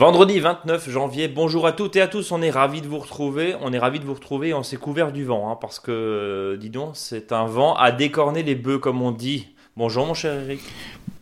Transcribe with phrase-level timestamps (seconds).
[0.00, 3.54] Vendredi 29 janvier, bonjour à toutes et à tous, on est ravis de vous retrouver,
[3.60, 6.70] on est ravis de vous retrouver, on s'est couvert du vent, hein, parce que, dis
[6.70, 9.48] donc, c'est un vent à décorner les bœufs, comme on dit.
[9.76, 10.62] Bonjour mon cher Eric.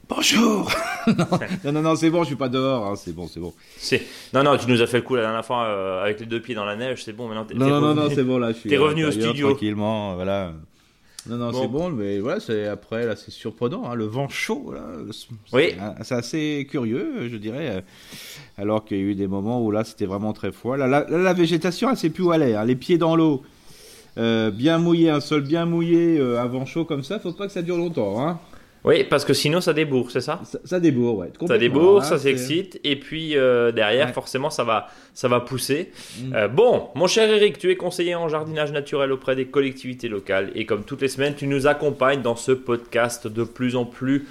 [0.09, 0.71] Bonjour
[1.65, 3.53] Non, non, non, c'est bon, je suis pas dehors, hein, c'est bon, c'est bon.
[3.79, 4.01] C'est...
[4.33, 6.41] Non, non, tu nous as fait le coup la dernière fois euh, avec les deux
[6.41, 8.09] pieds dans la neige, c'est bon, maintenant t'es, Non, t'es non, non, revenu.
[8.11, 9.49] non, c'est bon, là, je suis T'es revenu au studio.
[9.49, 10.53] Tranquillement, voilà.
[11.29, 11.61] Non, non, Bon.
[11.63, 14.83] c'est bon, mais voilà, c'est après, là, c'est surprenant, hein, le vent chaud, là,
[15.13, 15.63] c'est- Oui.
[15.71, 17.81] c'est- c'est assez curieux, je dirais, euh,
[18.57, 20.77] alors qu'il y a eu des moments où là, c'était vraiment très froid.
[20.77, 23.43] Là, la végétation, elle sait plus où aller, hein, les pieds dans l'eau,
[24.17, 27.47] euh, bien mouillé, un sol bien mouillé, euh, un vent chaud comme ça, faut pas
[27.47, 28.39] que ça dure longtemps, hein.
[28.85, 30.41] Oui, parce que sinon ça débourre, c'est ça?
[30.45, 31.31] Ça, ça débourre, ouais.
[31.47, 34.13] Ça débourre, ça s'excite, et puis euh, derrière, Ouais.
[34.13, 35.91] forcément, ça va, ça va pousser.
[36.23, 36.33] Mm.
[36.35, 40.53] Euh, bon, mon cher Eric, tu es conseiller en jardinage naturel auprès des collectivités locales,
[40.55, 44.27] et comme toutes les semaines, tu nous accompagnes dans ce podcast de plus en plus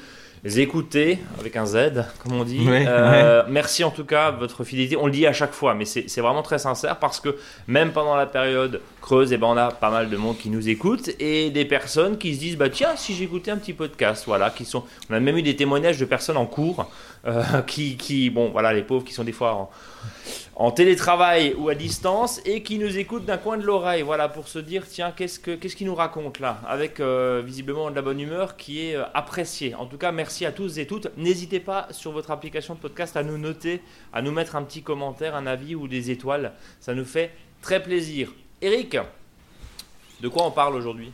[0.46, 2.68] écouté, avec un Z, comme on dit.
[2.68, 4.96] Ouais, Euh, Merci en tout cas de votre fidélité.
[4.98, 7.36] On le dit à chaque fois, mais c'est c'est vraiment très sincère parce que
[7.68, 10.70] même pendant la période creuse, eh ben, on a pas mal de monde qui nous
[10.70, 14.50] écoute et des personnes qui se disent bah tiens si j'écoutais un petit podcast, voilà,
[14.50, 14.84] qui sont.
[15.10, 16.90] On a même eu des témoignages de personnes en cours
[17.26, 19.70] euh, qui, qui, bon voilà, les pauvres qui sont des fois en,
[20.60, 24.48] en télétravail ou à distance et qui nous écoutent d'un coin de l'oreille, voilà, pour
[24.48, 28.02] se dire tiens qu'est-ce que qu'est-ce qu'il nous raconte là, avec euh, visiblement de la
[28.02, 29.76] bonne humeur qui est euh, appréciée.
[29.76, 31.16] En tout cas, merci à tous et toutes.
[31.16, 34.82] N'hésitez pas sur votre application de podcast à nous noter, à nous mettre un petit
[34.82, 36.54] commentaire, un avis ou des étoiles.
[36.80, 37.30] Ça nous fait
[37.62, 38.34] très plaisir.
[38.64, 38.98] Eric,
[40.22, 41.12] de quoi on parle aujourd'hui?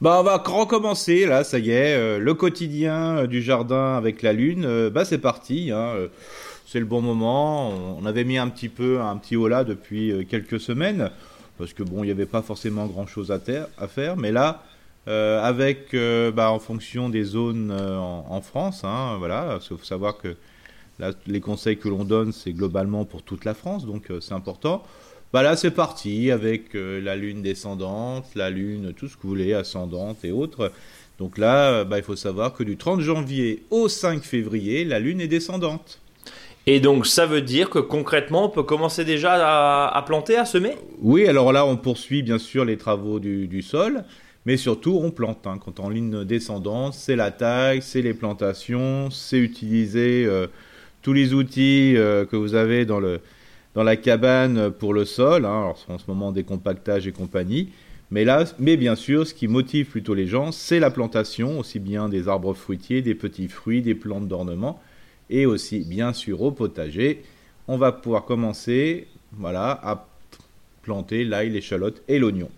[0.00, 1.94] Bah, on va recommencer, là, ça y est.
[1.94, 5.70] euh, le quotidien du jardin avec la lune, bah, c'est parti.
[5.70, 5.94] hein,
[6.64, 7.70] c'est le bon moment.
[7.98, 11.10] On, avait mis un petit peu un petit haut là depuis euh, quelques semaines.
[11.58, 13.38] Parce que bon, il n'y avait pas forcément grand chose à,
[13.86, 14.16] faire.
[14.16, 14.64] Mais là,
[15.06, 20.16] euh, avec, euh, bah, en fonction des zones en, France, hein, voilà, il faut savoir
[20.16, 20.34] que
[21.26, 23.86] les conseils que l'on donne, c'est globalement pour toute la France.
[23.86, 24.82] Donc, c'est important.
[25.32, 29.54] Bah là, c'est parti avec la lune descendante, la lune, tout ce que vous voulez,
[29.54, 30.72] ascendante et autres.
[31.18, 35.20] Donc là, bah, il faut savoir que du 30 janvier au 5 février, la lune
[35.20, 36.00] est descendante.
[36.66, 40.76] Et donc ça veut dire que concrètement on peut commencer déjà à, planter, à semer?
[41.02, 44.04] Oui, alors là, on poursuit bien sûr les travaux du, sol,
[44.46, 45.46] mais surtout on plante.
[45.46, 45.58] hein.
[45.62, 50.46] Quand en ligne descendante, c'est la taille, c'est les plantations, c'est utiliser euh,
[51.02, 53.20] tous les outils euh, que vous avez dans, le,
[53.74, 55.44] dans la cabane pour le sol.
[55.44, 55.60] hein.
[55.60, 57.68] Alors en ce moment, décompactage et compagnie.
[58.10, 61.78] Mais là, mais bien sûr, ce qui motive plutôt les gens, c'est la plantation, aussi
[61.78, 64.80] bien des arbres fruitiers, des petits fruits, des plantes d'ornement,
[65.30, 67.22] et aussi bien sûr au potager.
[67.68, 70.06] On va pouvoir commencer, voilà, à
[70.82, 72.50] planter l'ail, l'échalote et l'oignon.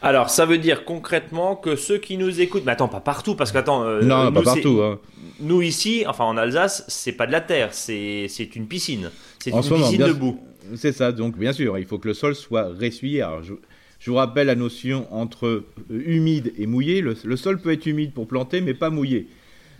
[0.00, 3.52] Alors ça veut dire concrètement que ceux qui nous écoutent, mais attends pas partout parce
[3.52, 4.80] qu'attends, euh, non, nous, pas partout.
[4.82, 4.98] hein.
[5.38, 8.26] nous ici, enfin en Alsace, c'est pas de la terre, c'est
[8.56, 10.40] une piscine, c'est une moment, piscine de boue.
[10.76, 13.22] C'est ça, donc bien sûr, il faut que le sol soit ressuyé.
[13.22, 13.52] Alors, je,
[14.00, 17.00] je vous rappelle la notion entre euh, humide et mouillé.
[17.00, 19.28] Le, le sol peut être humide pour planter, mais pas mouillé.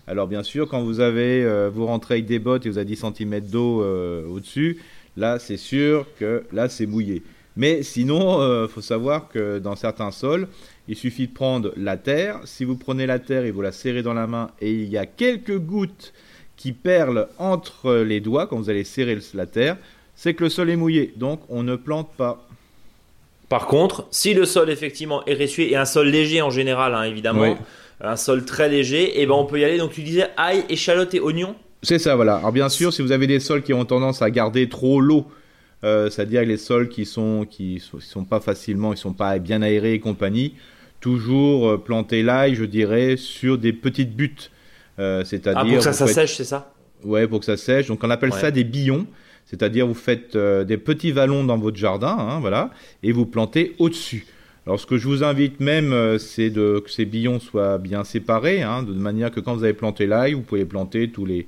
[0.06, 2.86] Alors bien sûr, quand vous avez, euh, vous rentrez avec des bottes et vous avez
[2.86, 4.78] 10 cm d'eau euh, au-dessus,
[5.16, 7.22] là c'est sûr que là c'est mouillé.
[7.54, 10.48] Mais sinon, il faut savoir que dans certains sols,
[10.88, 12.40] il suffit de prendre la terre.
[12.44, 14.96] Si vous prenez la terre et vous la serrez dans la main et il y
[14.96, 16.14] a quelques gouttes
[16.56, 19.76] qui perlent entre les doigts quand vous allez serrer la terre,
[20.14, 21.12] c'est que le sol est mouillé.
[21.16, 22.46] Donc on ne plante pas.
[23.48, 27.02] Par contre, si le sol effectivement est ressué et un sol léger en général, hein,
[27.02, 27.56] évidemment, Oui.
[28.02, 29.78] Un sol très léger, et ben on peut y aller.
[29.78, 31.54] Donc tu disais ail, échalote et oignon.
[31.82, 32.36] C'est ça, voilà.
[32.36, 35.26] Alors bien sûr, si vous avez des sols qui ont tendance à garder trop l'eau,
[35.84, 39.38] euh, c'est-à-dire les sols qui sont qui sont, qui sont pas facilement, ils sont pas
[39.38, 40.54] bien aérés et compagnie,
[41.00, 44.50] toujours euh, planter l'ail, je dirais, sur des petites buttes.
[44.98, 46.72] Euh, c'est-à-dire Ah pour que ça, vous ça faites- sèche, c'est ça?
[47.04, 47.88] Ouais, pour que ça sèche.
[47.88, 48.40] Donc on appelle Ouais.
[48.40, 49.06] ça des billons.
[49.46, 52.70] C'est-à-dire vous faites des petits vallons dans votre jardin, hein, voilà,
[53.02, 54.25] et vous plantez au-dessus.
[54.67, 58.05] Alors ce que je vous invite même, euh, c'est de que ces billons soient bien
[58.05, 61.47] séparés, hein, de manière que quand vous avez planté l'ail, vous pouvez planter tous les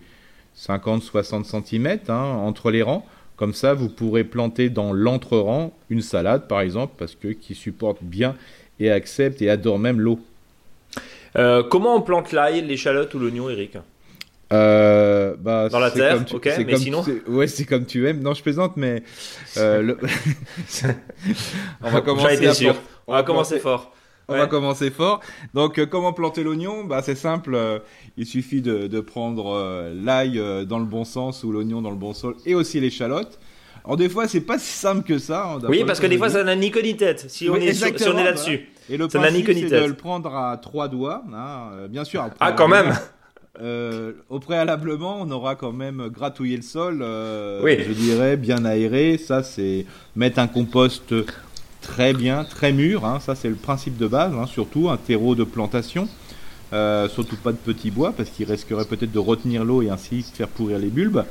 [0.58, 3.06] 50-60 cm entre les rangs.
[3.36, 7.98] Comme ça, vous pourrez planter dans l'entre-rang une salade, par exemple, parce que qui supporte
[8.02, 8.36] bien
[8.80, 10.20] et accepte et adore même l'eau.
[11.36, 13.76] Euh, Comment on plante l'ail, l'échalote ou l'oignon, Eric?
[14.52, 17.04] Euh, bah, Dans la terre, comme tu- ok, mais comme- sinon?
[17.26, 18.20] Ouais, c'est comme tu aimes.
[18.20, 19.02] Non, je plaisante, mais
[19.56, 19.98] euh, le-
[21.82, 22.46] on va commencer.
[22.46, 22.76] à sûr.
[23.06, 23.92] On va commencer fort.
[24.28, 24.38] On Ouais.
[24.38, 25.20] va commencer fort.
[25.52, 26.84] Donc, euh, comment planter l'oignon?
[26.84, 27.54] Bah, c'est simple.
[27.54, 27.78] euh,
[28.16, 31.96] il suffit de, de prendre euh, l'ail dans le bon sens ou l'oignon dans le
[31.96, 33.38] bon sol, et aussi l'échalote.
[33.84, 35.44] Alors des fois, c'est pas si simple que ça.
[35.44, 37.26] hein, Oui, parce ce que des fois, ça n'a ni queue ni tête.
[37.28, 38.70] Si on est, sur- si on est là-dessus.
[38.88, 39.82] Et le ça n'a ni principe, queue ni c'est tête.
[39.82, 42.26] de le prendre à trois doigts, hein, bien sûr.
[42.40, 42.94] Ah, quand même
[43.60, 47.76] euh, au préalablement, on aura quand même gratouillé le sol, euh, Oui.
[47.86, 49.18] je dirais, bien aéré.
[49.18, 49.84] Ça, c'est
[50.16, 51.12] mettre un compost
[51.84, 53.04] très bien, très mûr.
[53.04, 53.20] hein.
[53.20, 56.08] Ça, c'est le principe de base, hein, surtout un terreau de plantation.
[56.72, 60.24] Euh, surtout pas de petits bois, parce qu'il risquerait peut-être de retenir l'eau et ainsi
[60.34, 61.24] faire pourrir les bulbes.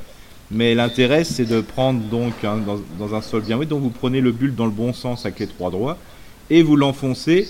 [0.52, 2.60] Mais l'intérêt, c'est de prendre donc hein,
[2.98, 5.48] dans, un sol bien donc vous prenez le bulbe dans le bon sens avec les
[5.48, 5.72] trois
[6.50, 7.50] et vous l'enfoncez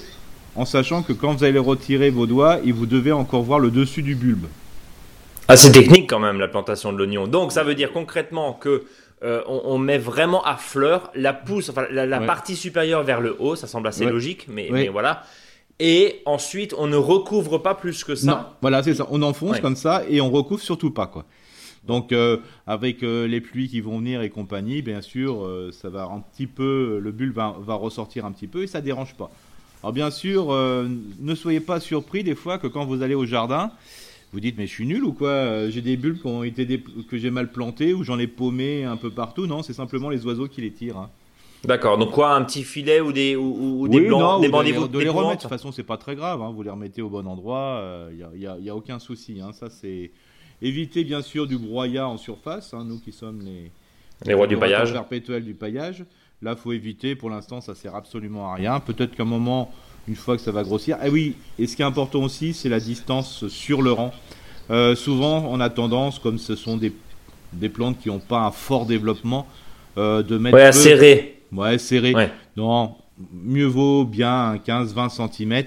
[0.55, 3.71] en sachant que quand vous allez retirer vos doigts, et vous devez encore voir le
[3.71, 4.45] dessus du bulbe.
[5.47, 7.27] Ah, c'est technique quand même la plantation de l'oignon.
[7.27, 8.85] Donc ça veut dire concrètement que
[9.23, 12.25] euh, on, on met vraiment à fleur la pousse, enfin la, la Ouais.
[12.25, 14.11] partie supérieure vers le haut, ça semble assez Ouais.
[14.11, 14.83] logique, mais, Ouais.
[14.83, 15.23] mais voilà.
[15.79, 18.27] Et ensuite, on ne recouvre pas plus que ça.
[18.27, 19.07] Non, voilà, c'est ça.
[19.09, 21.25] On enfonce comme ça et on recouvre surtout pas, quoi.
[21.85, 22.37] Donc, euh,
[22.67, 26.47] avec euh, les pluies qui vont venir et compagnie, bien sûr, ça va un petit
[26.47, 29.31] peu, le bulbe va, va ressortir un petit peu et ça dérange pas.
[29.81, 33.71] Alors, bien sûr, ne soyez pas surpris des fois que quand vous allez au jardin,
[34.33, 36.65] vous dites mais je suis nul ou quoi Euh, J'ai des bulbes qui ont été
[37.09, 39.45] que j'ai mal plantés ou j'en ai paumé un peu partout.
[39.47, 40.97] Non, c'est simplement les oiseaux qui les tirent.
[40.97, 41.09] hein.
[41.63, 41.97] D'accord.
[41.97, 44.47] Donc quoi, un petit filet ou des ou, ou- ou Oui, des blancs, non, des
[44.49, 45.37] ou de les, d'évo- de les d'épouvante remettre.
[45.37, 46.41] De toute façon, c'est pas très grave.
[46.41, 47.81] hein, Vous les remettez au bon endroit.
[48.11, 49.39] Il n'y a, y a- y a aucun souci.
[49.41, 50.11] hein, Ça, c'est
[50.61, 52.73] éviter bien sûr du broyat en surface.
[52.73, 53.71] hein, nous qui sommes les,
[54.25, 54.91] Les rois du paillage.
[54.91, 56.03] perpétuels du paillage.
[56.41, 57.15] Là, faut éviter.
[57.15, 58.81] Pour l'instant, ça sert absolument à rien.
[58.81, 59.71] Peut-être qu'à un moment,
[60.07, 60.97] une fois que ça va grossir.
[61.01, 61.35] Ah oui.
[61.59, 64.13] Et ce qui est important aussi, c'est la distance sur le rang.
[64.69, 66.91] Euh, souvent, on a tendance, comme ce sont des,
[67.53, 69.45] des plantes qui n'ont pas un fort développement,
[69.97, 71.39] euh, de mettre Ouais, peu- serrer.
[71.51, 72.13] Ouais, serré.
[72.13, 72.31] Ouais.
[72.57, 72.95] Non,
[73.33, 75.63] mieux vaut bien un 15-20 cm.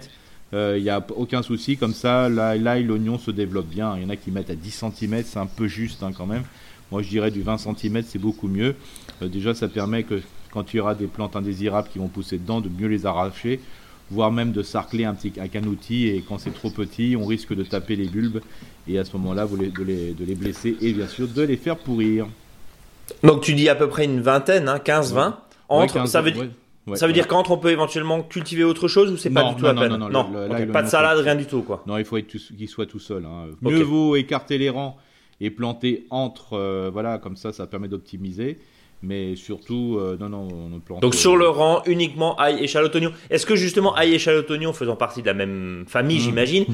[0.52, 1.76] Il n'y a aucun souci.
[1.76, 3.94] Comme ça, là, là l'oignon se développe bien.
[3.96, 6.24] Il y en a qui mettent à 10 cm, c'est un peu juste hein, quand
[6.26, 6.44] même.
[6.90, 8.74] Moi, je dirais du 20 cm, c'est beaucoup mieux.
[9.22, 10.22] Euh, déjà, ça permet que
[10.52, 13.60] quand il y aura des plantes indésirables qui vont pousser dedans, de mieux les arracher,
[14.10, 16.08] voire même de sarcler un petit, avec un outil.
[16.08, 18.40] Et quand c'est trop petit, on risque de taper les bulbes.
[18.88, 21.76] Et à ce moment-là, de, les, de les blesser et bien sûr de les faire
[21.76, 22.26] pourrir.
[23.22, 25.34] Donc tu dis à peu près une vingtaine, hein, 15-20.
[25.68, 26.48] Entre, Ouais, 15, ça veut, ouais,
[26.86, 29.56] ouais, ça veut dire qu'entre on peut éventuellement cultiver autre chose ou c'est pas du
[29.56, 31.82] tout non, la non, peine non, le- là, pas de salade, rien du tout quoi.
[31.88, 33.24] Non, il faut qu'il soit tout seul.
[33.24, 33.46] hein.
[33.62, 34.96] Mieux vaut écarter les rangs
[35.40, 38.58] et planter entre, euh, voilà, comme ça, ça permet d'optimiser.
[39.02, 41.02] Mais surtout, euh, non, non, on ne plante.
[41.02, 43.12] Donc sur le rang uniquement ail, échalote, oignon.
[43.30, 46.22] Est-ce que justement ail, échalote, oignon faisant partie de la même famille, Mhm.
[46.22, 46.64] j'imagine,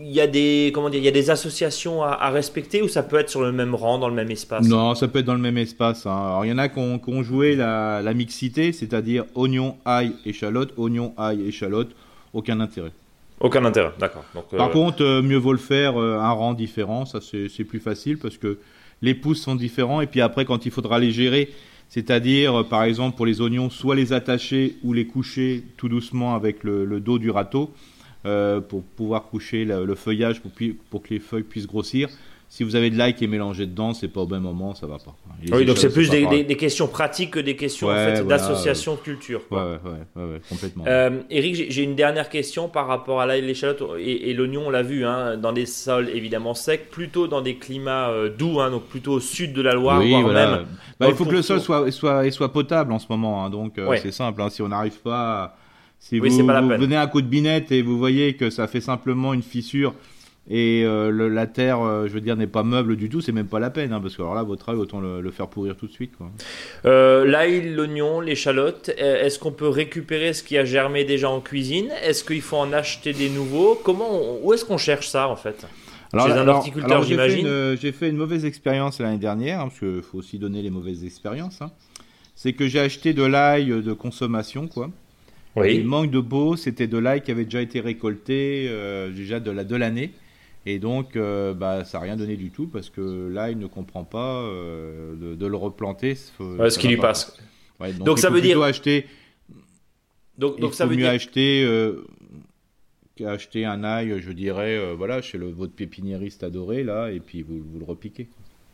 [0.00, 2.88] il y a des comment dire, il y a des associations à, à respecter ou
[2.88, 4.66] ça peut être sur le même rang, dans le même espace?
[4.68, 6.06] Non, ça peut être dans le même espace.
[6.06, 6.10] hein.
[6.12, 9.76] Alors, il y en a qui ont, qui ont joué la, la mixité, c'est-à-dire oignon,
[9.84, 11.88] ail, échalote, oignon, ail, échalote.
[12.32, 12.92] Aucun intérêt.
[13.40, 14.24] Aucun intérêt, d'accord.
[14.34, 17.64] Donc, euh, Par contre, euh, mieux vaut le faire euh, un rang différent, ça c'est
[17.64, 18.58] plus facile parce que
[19.02, 21.50] les pousses sont différents et puis après quand il faudra les gérer,
[21.88, 26.34] c'est-à-dire euh, par exemple pour les oignons, soit les attacher ou les coucher tout doucement
[26.34, 27.72] avec le, dos du râteau
[28.26, 32.08] euh, pour pouvoir coucher le, feuillage pour que les feuilles puissent grossir.
[32.48, 34.86] Si vous avez de l'ail qui est mélangé dedans, c'est pas au même moment, ça
[34.86, 35.16] va pas.
[35.42, 36.38] Les oui, donc c'est plus des, pareil.
[36.42, 39.40] des- des questions pratiques que des questions en Ouais, fait, voilà, d'association de culture.
[39.48, 39.80] Quoi.
[40.14, 40.84] ouais, complètement.
[40.86, 44.64] Euh, Eric, j'ai- une dernière question par rapport à l'ail, l'échalote et, et l'oignon.
[44.66, 48.60] On l'a vu, hein, dans des sols évidemment secs, plutôt dans des climats euh, doux,
[48.60, 50.50] hein, donc plutôt au sud de la Loire, oui, voire voilà.
[50.58, 50.66] même.
[51.00, 53.44] Bah, il le faut que le sol soit, soit, soit potable en ce moment.
[53.44, 54.40] hein, donc, euh, c'est simple.
[54.50, 55.56] si on n'arrive pas.
[55.98, 58.50] Si Oui, vous, pas la vous venez un coup de binette et vous voyez que
[58.50, 59.94] ça fait simplement une fissure
[60.50, 63.32] et euh, le- la terre, euh, je veux dire, n'est pas meuble du tout, c'est
[63.32, 63.92] même pas la peine.
[63.92, 66.16] hein, parce que alors là, votre œil, autant le, le faire pourrir tout de suite.
[66.16, 66.30] Quoi.
[66.84, 71.88] Euh, L'ail, l'oignon, l'échalote, est-ce qu'on peut récupérer ce qui a germé déjà en cuisine?
[72.02, 73.78] Est-ce qu'il faut en acheter des nouveaux?
[73.82, 75.66] Comment on- Où est-ce qu'on cherche ça en fait?
[76.12, 77.46] Chez un alors- horticulteur, alors, j'ai fait j'imagine.
[77.46, 80.70] une- J'ai fait une mauvaise expérience l'année dernière, hein, parce qu'il faut aussi donner les
[80.70, 81.60] mauvaises expériences.
[81.62, 81.70] hein.
[82.36, 84.90] C'est que j'ai acheté de l'ail de consommation, quoi.
[85.56, 85.82] Il Oui.
[85.84, 88.68] manque de beau, c'était de l'ail qui avait déjà été récolté
[89.14, 90.10] déjà de la de l'année.
[90.66, 94.04] Et donc, euh, bah, ça n'a rien donné du tout parce que l'ail ne comprend
[94.04, 96.14] pas euh, de, de le replanter.
[96.14, 97.08] faut- ce qui lui pas.
[97.08, 97.36] passe.
[97.80, 99.06] Ouais, donc, Donc il ça veut dire- acheter.
[100.38, 101.10] Donc, il donc ça veut mieux dire.
[101.10, 102.04] acheter, euh,
[103.24, 107.42] acheter un ail, je dirais, euh, voilà, chez le, votre pépiniériste adoré là, et puis
[107.42, 108.28] vous, vous le repiquez.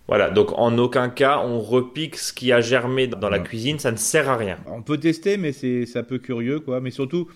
[0.09, 3.93] Voilà, donc en aucun cas on repique ce qui a germé dans la cuisine, ça
[3.93, 4.59] ne sert à rien.
[4.67, 6.81] On peut tester, mais c'est c'est un peu curieux, quoi.
[6.81, 7.29] Mais surtout,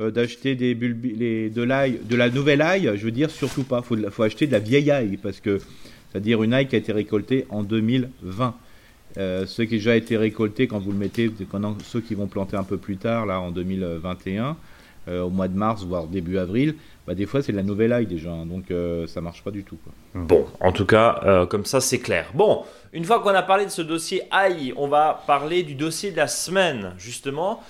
[0.00, 3.82] euh, d'acheter des bulbi- de l'ail, de la nouvelle ail, je veux dire, surtout pas.
[3.82, 5.58] Faut, faut acheter de la vieille ail, parce que,
[6.10, 8.54] c'est-à-dire une ail qui a été récoltée en 2020.
[9.18, 11.30] Euh, ce qui a déjà été récolté quand vous le mettez,
[11.84, 14.56] ceux qui vont planter un peu plus tard, là, en 2021,
[15.08, 16.74] euh, au mois de mars, voire début avril,
[17.06, 19.52] bah, des fois c'est de la nouvelle ail déjà, hein, donc euh, ça marche pas
[19.52, 19.78] du tout.
[20.14, 22.28] Bon, en tout cas, euh, comme ça c'est clair.
[22.34, 26.10] Bon, une fois qu'on a parlé de ce dossier ail, on va parler du dossier
[26.10, 27.62] de la semaine, justement,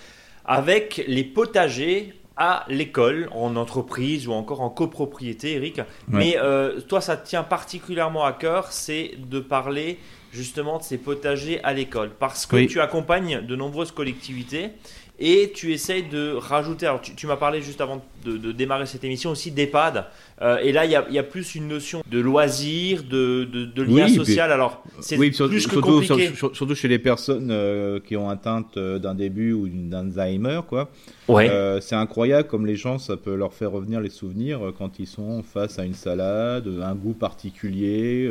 [0.47, 5.81] avec les potagers à l'école, en entreprise ou encore en copropriété, Eric.
[6.09, 9.99] Mais euh, toi, ça te tient particulièrement à cœur, c'est de parler
[10.33, 12.11] justement de ces potagers à l'école.
[12.19, 14.71] Parce que tu accompagnes de nombreuses collectivités
[15.19, 16.87] et tu essayes de rajouter.
[16.87, 20.05] Alors, tu, m'as parlé juste avant de, démarrer cette émission aussi d'EHPAD.
[20.43, 24.53] Euh, et là, il y, a, plus une notion de loisir, de, de, lien social.
[24.53, 26.33] Alors, c'est plus que surtout, compliqué.
[26.35, 30.91] surtout chez les personnes euh, qui ont atteinte euh, d'un début ou d'Alzheimer, quoi.
[31.29, 31.51] Ouais.
[31.81, 35.43] c'est incroyable comme les gens, ça peut leur faire revenir les souvenirs quand ils sont
[35.43, 38.31] face à une salade, un goût particulier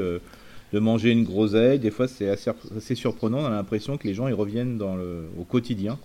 [0.75, 1.79] de manger une groseille.
[1.79, 3.39] Des fois, c'est assez, assez, surprenant.
[3.39, 5.97] On a l'impression que les gens ils reviennent dans le, au quotidien.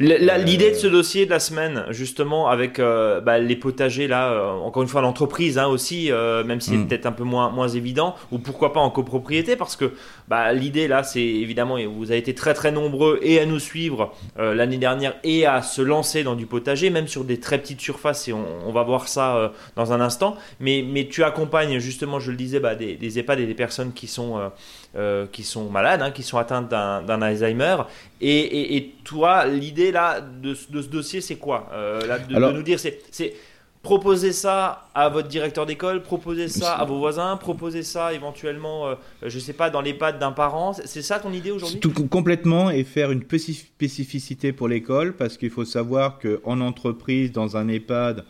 [0.00, 4.32] Euh, l'idée de ce dossier de la semaine, justement, avec euh, bah, les potagers, là,
[4.32, 6.88] euh, encore une fois, l'entreprise hein, aussi, même si c'est mm.
[6.88, 9.92] peut-être un peu moins, moins évident, ou pourquoi pas en copropriété, parce que
[10.26, 14.12] bah, l'idée là, c'est évidemment, vous avez été très très nombreux et à nous suivre
[14.36, 18.26] l'année dernière et à se lancer dans du potager, même sur des très petites surfaces,
[18.26, 20.36] et on, va voir ça dans un instant.
[20.58, 23.91] Mais, mais tu accompagnes justement, je le disais, bah, des, des EHPAD et des personnes
[23.92, 24.48] qui sont, euh,
[24.96, 27.76] euh, qui sont malades, hein, qui sont atteintes d'un Alzheimer.
[28.20, 32.62] Et, et, toi, l'idée là de, de, ce dossier, c'est quoi euh, là, de, nous
[32.62, 33.34] dire, c'est
[33.82, 38.94] proposer ça à votre directeur d'école, proposer ça à vos voisins, proposer ça éventuellement,
[39.24, 40.72] je sais pas, dans les pattes d'un parent.
[40.72, 41.80] C'est ça ton idée aujourd'hui?
[41.80, 47.56] Tout complètement et faire une spécificité pour l'école parce qu'il faut savoir qu'en entreprise, dans
[47.56, 48.24] un EHPAD,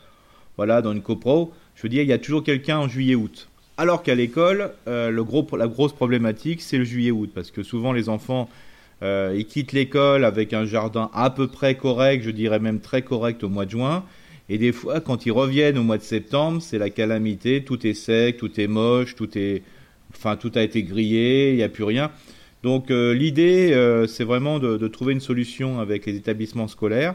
[0.56, 3.48] voilà, dans une copro, je veux dire, il y a toujours quelqu'un en juillet-août.
[3.78, 8.50] Alors qu'à l'école, euh, la grosse problématique, c'est le juillet-août, parce que souvent les enfants,
[9.02, 13.02] euh, ils quittent l'école avec un jardin à peu près correct, je dirais même très
[13.02, 14.04] correct au mois de juin,
[14.50, 17.94] et des fois, quand ils reviennent au mois de septembre, c'est la calamité, tout est
[17.94, 19.62] sec, tout est moche, tout est,
[20.14, 22.10] enfin tout a été grillé, il n'y a plus rien.
[22.62, 23.74] Donc euh, l'idée,
[24.06, 27.14] c'est vraiment de, trouver une solution avec les établissements scolaires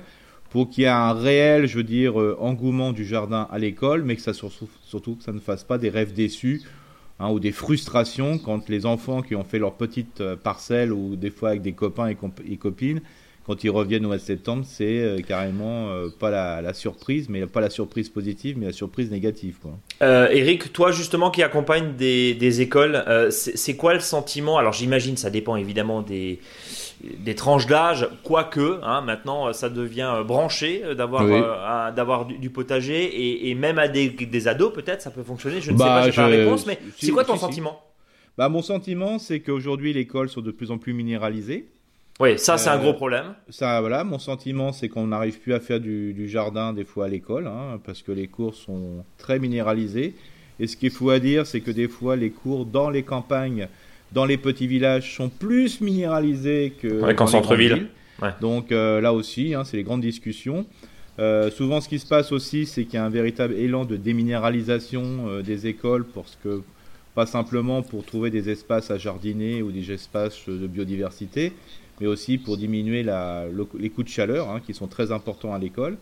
[0.50, 4.04] pour qu'il y ait un réel, je veux dire, euh, engouement du jardin à l'école,
[4.04, 6.62] mais que ça surtout, que ça ne fasse pas des rêves déçus
[7.20, 11.16] hein, ou des frustrations quand les enfants qui ont fait leur petite euh, parcelle ou
[11.16, 13.02] des fois avec des copains et, copines,
[13.48, 15.90] quand ils reviennent au mois de septembre, c'est euh, carrément
[16.20, 19.58] pas la, surprise, mais pas la surprise positive, mais la surprise négative.
[19.62, 20.30] Quoi.
[20.32, 24.58] Eric, toi justement qui accompagne des, des écoles, c'est quoi le sentiment?
[24.58, 26.40] Alors j'imagine, ça dépend évidemment des
[27.02, 32.50] des tranches d'âge, quoique, hein, maintenant ça devient euh, branché euh, d'avoir euh, d'avoir du,
[32.50, 35.62] potager et, même à des, des ados peut-être ça peut fonctionner.
[35.62, 37.82] Je ne sais bah, pas, j'ai pas la réponse, mais c'est quoi ton sentiment?
[38.38, 41.70] Bah mon sentiment c'est qu'aujourd'hui les écoles sont de plus en plus minéralisées.
[42.20, 43.36] Oui, ça c'est un gros problème.
[43.50, 47.08] Ça voilà, mon sentiment c'est qu'on n'arrive plus à faire du, jardin des fois à
[47.10, 50.16] l'école hein, parce que les cours sont très minéralisés.
[50.60, 53.68] Et ce qu'il faut à dire c'est que des fois les cours dans les campagnes
[54.12, 57.88] dans les petits villages sont plus minéralisés que qu'en centre-ville.
[58.42, 60.66] Donc euh, là aussi, hein, c'est les grandes discussions.
[61.20, 63.96] Euh, souvent, ce qui se passe aussi, c'est qu'il y a un véritable élan de
[63.96, 66.62] déminéralisation euh, des écoles, parce que
[67.16, 71.54] pas simplement pour trouver des espaces à jardiner ou des espaces de biodiversité,
[72.00, 75.98] mais aussi pour diminuer les coûts de chaleur, hein, qui sont très importants à l'école.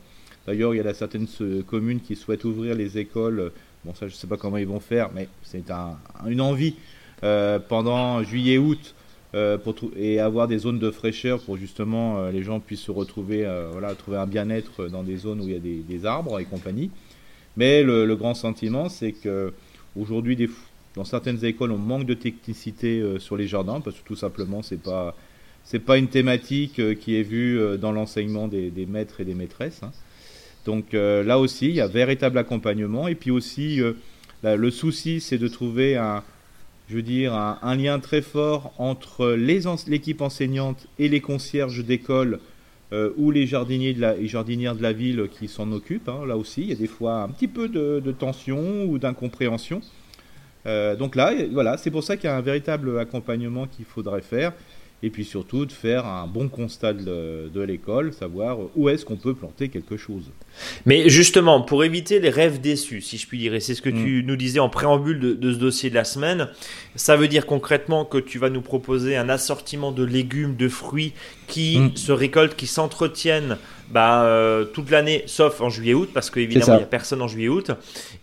[0.47, 1.27] D'ailleurs, il y a certaines
[1.67, 3.51] communes qui souhaitent ouvrir les écoles.
[3.83, 5.97] Bon, ça, je ne sais pas comment ils vont faire, mais c'est un,
[6.27, 6.75] une envie
[7.23, 8.93] euh, pendant juillet-août
[9.35, 9.57] euh,
[9.95, 13.95] et avoir des zones de fraîcheur pour justement euh, les gens puissent se retrouver, voilà,
[13.95, 16.91] trouver un bien-être dans des zones où il y a des, arbres et compagnie.
[17.57, 19.53] Mais le, grand sentiment, c'est que
[19.95, 20.49] aujourd'hui,
[20.95, 24.81] dans certaines écoles, on manque de technicité sur les jardins parce que tout simplement, c'est
[24.81, 25.15] pas
[25.65, 29.81] c'est pas une thématique qui est vue dans l'enseignement des, maîtres et des maîtresses.
[29.83, 29.91] Hein.
[30.65, 33.07] Donc là aussi, il y a véritable accompagnement.
[33.07, 33.81] Et puis aussi,
[34.43, 36.23] le souci, c'est de trouver un,
[36.87, 42.39] je veux dire, un, lien très fort entre l'équipe enseignante et les concierges d'école
[42.93, 46.09] euh, ou les jardiniers de jardinières de la ville qui s'en occupent.
[46.09, 49.81] Hein, là aussi, il y a des fois un petit peu de, tension ou d'incompréhension.
[50.67, 54.21] Euh, donc là, voilà, c'est pour ça qu'il y a un véritable accompagnement qu'il faudrait
[54.21, 54.53] faire
[55.03, 59.33] et puis surtout de faire un bon constat de, l'école, savoir où est-ce qu'on peut
[59.33, 60.31] planter quelque chose.
[60.85, 63.89] Mais justement, pour éviter les rêves déçus, si je puis dire, et c'est ce que
[63.89, 64.25] tu mm.
[64.25, 66.49] nous disais en préambule de, ce dossier de la semaine,
[66.95, 71.13] ça veut dire concrètement que tu vas nous proposer un assortiment de légumes, de fruits
[71.47, 71.95] qui mm.
[71.95, 73.57] se récoltent, qui s'entretiennent
[73.89, 77.71] bah, euh, toute l'année, sauf en juillet-août, parce qu'évidemment, il n'y a personne en juillet-août.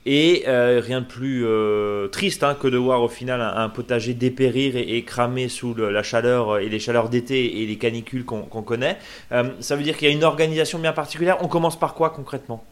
[0.07, 4.15] Et euh, rien de plus euh, triste hein, que de voir au final un, potager
[4.15, 8.99] dépérir et, cramer sous la chaleur et les chaleurs d'été et les canicules qu'on connaît.
[9.61, 11.39] ça veut dire qu'il y a une organisation bien particulière.
[11.43, 12.65] On commence par quoi concrètement?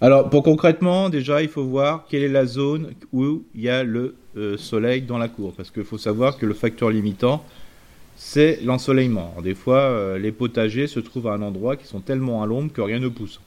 [0.00, 3.82] Alors, pour concrètement, déjà, il faut voir quelle est la zone où il y a
[3.84, 4.14] le
[4.56, 5.52] soleil dans la cour.
[5.56, 7.44] Parce qu'il faut savoir que le facteur limitant,
[8.20, 9.32] c'est l'ensoleillement.
[9.44, 12.72] Des fois, euh, les potagers se trouvent à un endroit qui sont tellement à l'ombre
[12.72, 13.40] que rien ne pousse.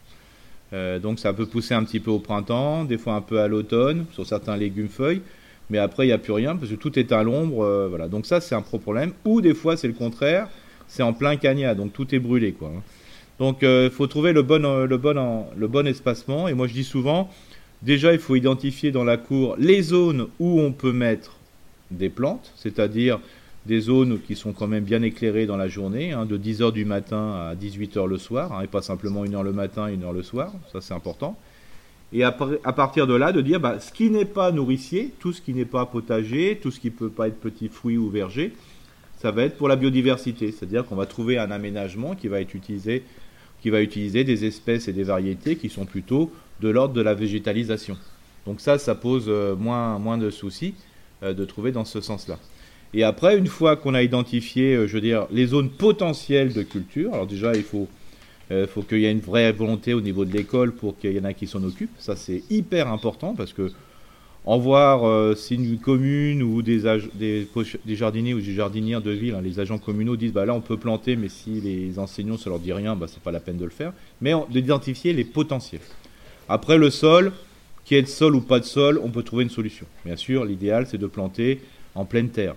[1.03, 4.05] donc ça peut pousser un petit peu au printemps, des fois un peu à l'automne
[4.13, 5.21] sur certains légumes feuilles,
[5.69, 7.87] mais après il n'y a plus rien parce que tout est à l'ombre.
[7.89, 8.07] voilà.
[8.07, 9.11] Donc ça c'est un problème.
[9.25, 10.47] Ou des fois c'est le contraire,
[10.87, 12.69] c'est en plein cagnat, donc tout est brûlé quoi.
[12.69, 12.81] Hein.
[13.39, 16.47] Donc il faut trouver le bon, le, bon, le bon espacement.
[16.47, 17.29] Et moi je dis souvent,
[17.81, 21.35] déjà il faut identifier dans la cour les zones où on peut mettre
[21.91, 23.19] des plantes, c'est-à-dire
[23.65, 26.85] des zones qui sont quand même bien éclairées dans la journée, hein, de 10h du
[26.85, 30.13] matin à 18h le soir, hein, et pas simplement une heure le matin, une heure
[30.13, 31.37] le soir, ça c'est important.
[32.13, 35.41] Et à, partir de là, de dire bah, ce qui n'est pas nourricier, tout ce
[35.41, 38.51] qui n'est pas potager, tout ce qui ne peut pas être petit fruit ou verger,
[39.17, 40.51] ça va être pour la biodiversité.
[40.51, 43.03] C'est-à-dire qu'on va trouver un aménagement qui va être utilisé,
[43.61, 47.13] qui va utiliser des espèces et des variétés qui sont plutôt de l'ordre de la
[47.13, 47.97] végétalisation.
[48.45, 50.73] Donc ça, ça pose euh, moins, moins de soucis
[51.23, 52.39] euh, de trouver dans ce sens-là.
[52.93, 56.63] Et après, une fois qu'on a identifié, euh, je veux dire, les zones potentielles de
[56.63, 57.87] culture, alors déjà, il faut,
[58.51, 61.19] euh, faut qu'il y ait une vraie volonté au niveau de l'école pour qu'il y
[61.19, 61.95] en ait qui s'en occupent.
[61.99, 63.71] Ça, c'est hyper important parce que
[64.43, 66.81] en voir euh, si une commune ou des,
[67.13, 67.47] des,
[67.85, 70.61] des, jardiniers ou des jardinières de ville, hein, les agents communaux disent bah là on
[70.61, 73.57] peut planter, mais si les enseignants ça leur dit rien, bah c'est pas la peine
[73.57, 73.93] de le faire.
[74.19, 75.81] Mais d'identifier les potentiels.
[76.49, 77.31] Après le sol,
[77.85, 79.85] qu'il y ait de sol ou pas de sol, on peut trouver une solution.
[80.05, 81.61] Bien sûr, l'idéal c'est de planter
[81.93, 82.55] en pleine terre.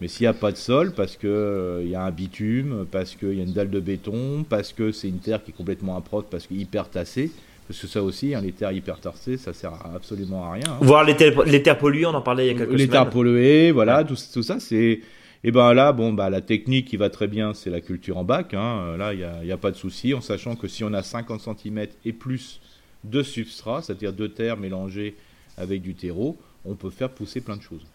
[0.00, 2.86] Mais s'il n'y a pas de sol, parce qu'il euh, il y a un bitume,
[2.90, 5.54] parce qu'il y a une dalle de béton, parce que c'est une terre qui est
[5.54, 7.30] complètement improte, parce qu'hyper hyper tassée,
[7.66, 10.64] parce que ça aussi, hein, les terres hyper tassées, ça sert absolument à rien.
[10.68, 10.78] Hein.
[10.82, 12.86] Voir les terres, les terres, polluées, on en parlait il y a quelques les semaines.
[12.86, 15.00] Les terres polluées, voilà, tout, tout, ça, c'est...
[15.44, 18.24] Et ben là, bon, bah, la technique qui va très bien, c'est la culture en
[18.24, 18.52] bac.
[18.52, 18.96] Hein.
[18.96, 21.40] Là, il n'y a, a, pas de souci, en sachant que si on a 50
[21.40, 22.60] cm et plus
[23.04, 25.14] de substrat, c'est-à-dire de terre mélangée
[25.56, 27.86] avec du terreau, on peut faire pousser plein de choses.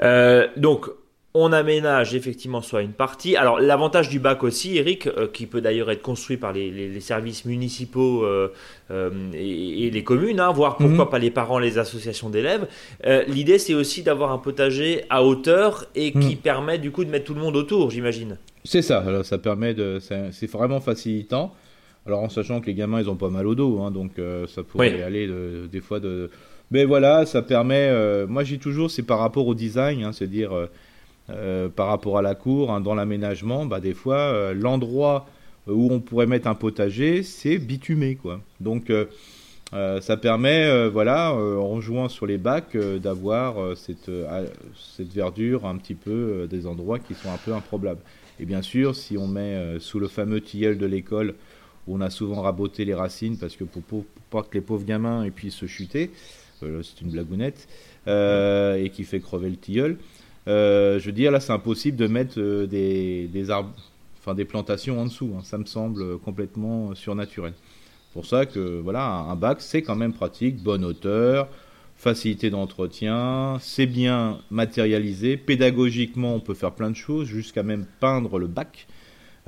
[0.00, 0.88] Euh, donc,
[1.36, 3.34] on aménage effectivement soit une partie.
[3.34, 7.44] Alors l'avantage du bac aussi, Eric, euh, qui peut d'ailleurs être construit par les, services
[7.44, 8.52] municipaux euh,
[8.92, 11.10] euh, et, les communes, hein, voire pourquoi mhm.
[11.10, 12.68] pas les parents, les associations d'élèves.
[13.26, 16.36] L'idée c'est aussi d'avoir un potager à hauteur et qui mhm.
[16.36, 18.38] permet du coup de mettre tout le monde autour, j'imagine.
[18.64, 19.00] C'est ça.
[19.00, 21.52] Alors ça permet de, c'est vraiment facilitant.
[22.06, 24.12] Alors en sachant que les gamins ils ont pas mal au dos, hein, donc
[24.46, 25.28] ça pourrait aller
[25.70, 26.30] des fois de.
[26.70, 27.92] Mais voilà, ça permet.
[28.28, 30.52] moi j'ai toujours c'est par rapport au design, hein, c'est dire
[31.30, 35.26] euh, par rapport à la cour, hein, dans l'aménagement, bah, des fois, euh, l'endroit
[35.66, 38.18] où on pourrait mettre un potager, c'est bitumé.
[38.60, 39.06] Donc, euh,
[40.02, 44.10] ça permet, voilà, en rejoint sur les bacs, d'avoir cette,
[44.98, 48.02] verdure un petit peu des endroits qui sont un peu improbables.
[48.38, 51.34] Et bien sûr, si on met sous le fameux tilleul de l'école,
[51.88, 54.84] où on a souvent raboté les racines, parce que pour, pour, pas que les pauvres
[54.84, 56.10] gamins puissent se chuter,
[56.60, 57.66] c'est une blagounette,
[58.06, 59.96] et qui fait crever le tilleul,
[60.48, 63.74] euh, je veux dire, là, c'est impossible de mettre euh, des, des, arbres,
[64.18, 65.30] enfin des plantations en dessous.
[65.36, 65.42] Hein.
[65.44, 67.54] Ça me semble complètement surnaturel.
[68.12, 71.48] Pour ça que voilà, un bac, c'est quand même pratique, bonne hauteur,
[71.96, 75.36] facilité d'entretien, c'est bien matérialisé.
[75.36, 78.86] Pédagogiquement, on peut faire plein de choses, jusqu'à même peindre le bac.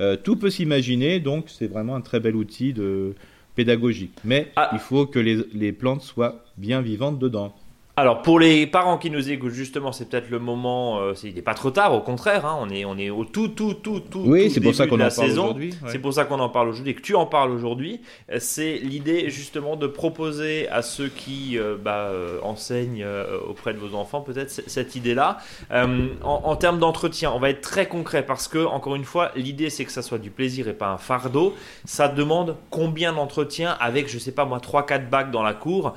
[0.01, 3.15] Euh, tout peut s'imaginer, donc c'est vraiment un très bel outil de
[3.55, 4.13] pédagogique.
[4.23, 4.69] Mais ah.
[4.73, 7.55] il faut que les, les plantes soient bien vivantes dedans.
[7.99, 11.01] Alors pour les parents qui nous écoutent justement, c'est peut-être le moment.
[11.01, 12.45] Euh, il n'est pas trop tard, au contraire.
[12.45, 14.21] Hein, on est on est au tout tout tout tout.
[14.23, 15.73] Oui, c'est pour ça qu'on en parle aujourd'hui.
[15.87, 18.01] C'est pour ça qu'on en parle aujourd'hui, que tu en parles aujourd'hui.
[18.37, 23.03] C'est l'idée justement de proposer à ceux qui euh, bah, euh, enseignent
[23.49, 25.39] auprès de vos enfants peut-être cette idée-là.
[25.71, 29.71] En, en, termes d'entretien, on va être très concret parce que encore une fois, l'idée
[29.71, 31.55] c'est que ça soit du plaisir et pas un fardeau.
[31.85, 35.95] Ça demande combien d'entretien avec je sais pas moi 3-4 bacs dans la cour.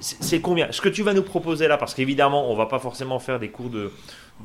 [0.00, 0.68] c'est combien?
[0.70, 3.70] Ce que tu vas proposer là, parce qu'évidemment, on va pas forcément faire des cours
[3.70, 3.90] de,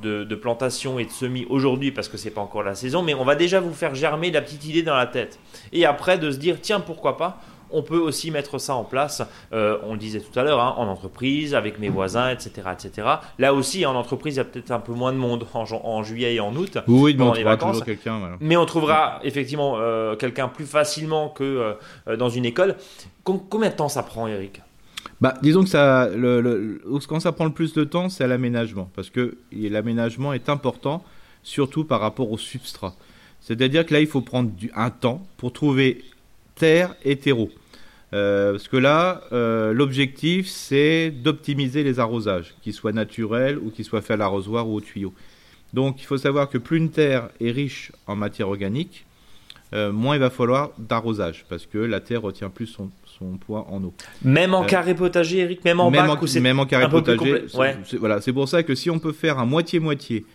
[0.01, 3.23] de, plantation et de semis aujourd'hui parce que c'est pas encore la saison, mais on
[3.23, 5.39] va déjà vous faire germer la petite idée dans la tête.
[5.71, 7.39] Et après, de se dire, tiens, pourquoi pas
[7.73, 10.75] on peut aussi mettre ça en place, euh, on le disait tout à l'heure, hein,
[10.77, 12.69] en entreprise, avec mes voisins, etc.
[12.71, 13.07] etc.
[13.39, 16.35] Là aussi, en entreprise, il y a peut-être un peu moins de monde en, juillet
[16.35, 16.77] et en août.
[16.87, 17.81] Oui, mais on les vacances.
[17.81, 18.37] quelqu'un.
[18.39, 21.75] Mais on trouvera effectivement euh, quelqu'un plus facilement que
[22.07, 22.75] euh, dans une école.
[23.23, 24.61] combien de temps ça prend, Eric?
[25.23, 28.91] Bah, disons que ça, le, quand ça prend le plus de temps, c'est à l'aménagement,
[28.93, 31.01] parce que l'aménagement est important,
[31.43, 32.93] surtout par rapport au substrat.
[33.39, 36.03] C'est-à-dire que là, il faut prendre du, un temps pour trouver
[36.55, 37.49] terre et terreau.
[38.11, 43.85] Euh, parce que là, euh, l'objectif, c'est d'optimiser les arrosages, qu'ils soient naturels ou qu'ils
[43.85, 45.13] soient faits à l'arrosoir ou au tuyau.
[45.71, 49.05] Donc, il faut savoir que plus une terre est riche en matière organique,
[49.71, 53.67] euh, moins il va falloir d'arrosage, parce que la terre retient plus son, son poids
[53.69, 53.93] en eau.
[54.23, 57.45] Même en euh, carré potager, Eric, même en même bac, en, même en carré potager.
[57.47, 60.25] C'est, voilà, c'est pour ça que si on peut faire un moitié-moitié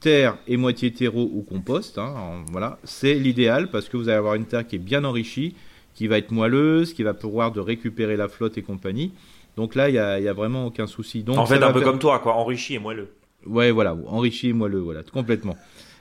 [0.00, 4.34] terre et moitié terreau ou compost, hein, voilà, c'est l'idéal parce que vous allez avoir
[4.34, 5.54] une terre qui est bien enrichie,
[5.94, 9.12] qui va être moelleuse, qui va pouvoir de récupérer la flotte et compagnie.
[9.56, 11.22] Donc là, il n'y a, y a, vraiment aucun souci.
[11.22, 13.08] Donc, en fait, un peu comme toi, quoi, enrichi et moelleux.
[13.46, 15.56] Ouais, voilà, enrichi et moelleux, voilà, complètement.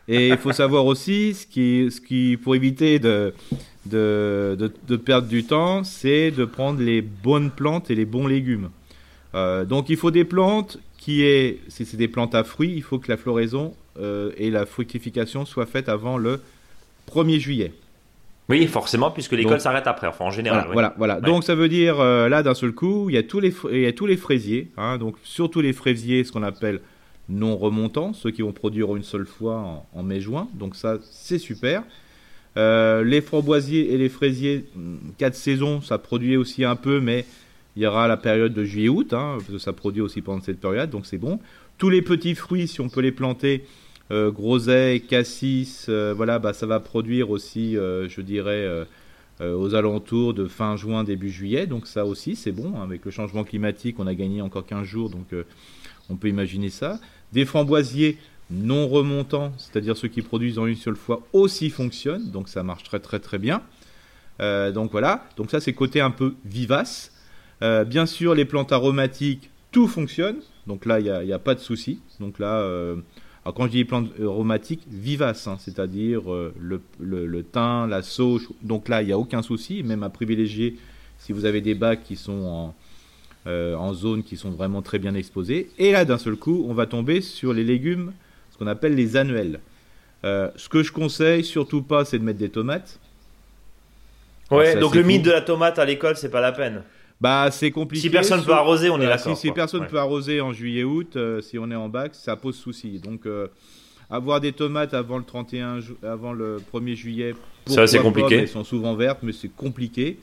[0.08, 3.34] Et il faut savoir aussi, ce qui, ce qui, pour éviter de,
[3.86, 8.70] de, de, perdre du temps, c'est de prendre les bonnes plantes et les bons légumes.
[9.36, 12.84] Euh, donc il faut des plantes qui est, si c'est des plantes à fruits, il
[12.84, 16.42] faut que la floraison euh, et la fructification soient faites avant le
[17.12, 17.74] 1er juillet.
[18.50, 20.68] Oui, forcément, puisque l'école s'arrête après, enfin en général.
[20.74, 21.22] Voilà, voilà.
[21.22, 23.80] Donc ça veut dire, euh, là, d'un seul coup, il y a tous les, il
[23.80, 26.82] y a tous les fraisiers, hein, donc surtout les fraisiers, ce qu'on appelle
[27.30, 30.48] non remontants, ceux qui vont produire une seule fois en, mai-juin.
[30.54, 31.84] Donc ça, c'est super.
[32.56, 37.26] Euh, les framboisiers et les fraisiers, hmm, quatre saisons, ça produit aussi un peu, mais
[37.76, 40.60] il y aura la période de juillet-août, hein, parce que ça produit aussi pendant cette
[40.60, 41.40] période, donc c'est bon.
[41.80, 43.64] Tous les petits fruits, si on peut les planter,
[44.12, 48.68] euh, groseille, cassis, euh, voilà, bah, ça va produire aussi, euh, je dirais,
[49.42, 51.68] aux alentours de fin juin, début juillet.
[51.68, 52.80] Donc ça aussi, c'est bon.
[52.82, 55.34] Avec le changement climatique, on a gagné encore 15 jours, donc
[56.14, 57.00] on peut imaginer ça.
[57.32, 58.18] Des framboisiers
[58.52, 62.30] non remontants, c'est-à-dire ceux qui produisent en une seule fois, aussi fonctionnent.
[62.32, 63.62] Donc ça marche très très très bien.
[64.40, 67.12] donc voilà, donc ça c'est côté un peu vivace.
[67.62, 70.38] bien sûr, les plantes aromatiques, tout fonctionne.
[70.68, 72.00] Donc là, il n'y a, pas de souci.
[72.20, 72.64] Donc là,
[73.46, 78.48] alors quand je dis plantes aromatiques, vivaces, hein, c'est-à-dire euh, le, le, thym, la sauge,
[78.62, 80.78] donc là il n'y a aucun souci, même à privilégier
[81.20, 82.76] si vous avez des bacs qui sont en,
[83.48, 85.70] euh, en zone qui sont vraiment très bien exposés.
[85.78, 88.14] Et là d'un seul coup, on va tomber sur les légumes,
[88.52, 89.60] ce qu'on appelle les annuels.
[90.26, 93.00] Euh, ce que je conseille surtout pas, c'est de mettre des tomates.
[94.52, 96.84] Ouais, donc le mythe de la tomate à l'école, c'est pas la peine.
[97.20, 98.02] Bah, c'est compliqué.
[98.02, 99.38] Si personne peut arroser, on est d'accord.
[99.38, 103.00] Si, personne peut arroser en juillet-août, euh, si on est en bac, ça pose souci.
[103.00, 103.48] Donc, euh,
[104.10, 107.34] avoir des tomates avant le 31, avant le 1er juillet,
[107.66, 108.40] ça c'est compliqué.
[108.40, 110.20] elles sont souvent vertes, mais c'est compliqué.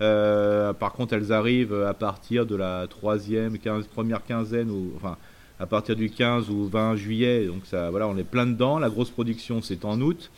[0.00, 3.56] Euh, par contre, elles arrivent à partir de la troisième,
[3.94, 5.16] première quinzaine, ou enfin
[5.60, 7.46] à partir du 15 ou 20 juillet.
[7.46, 8.78] Donc ça, voilà, on est plein dedans.
[8.78, 10.30] La grosse production, c'est en août.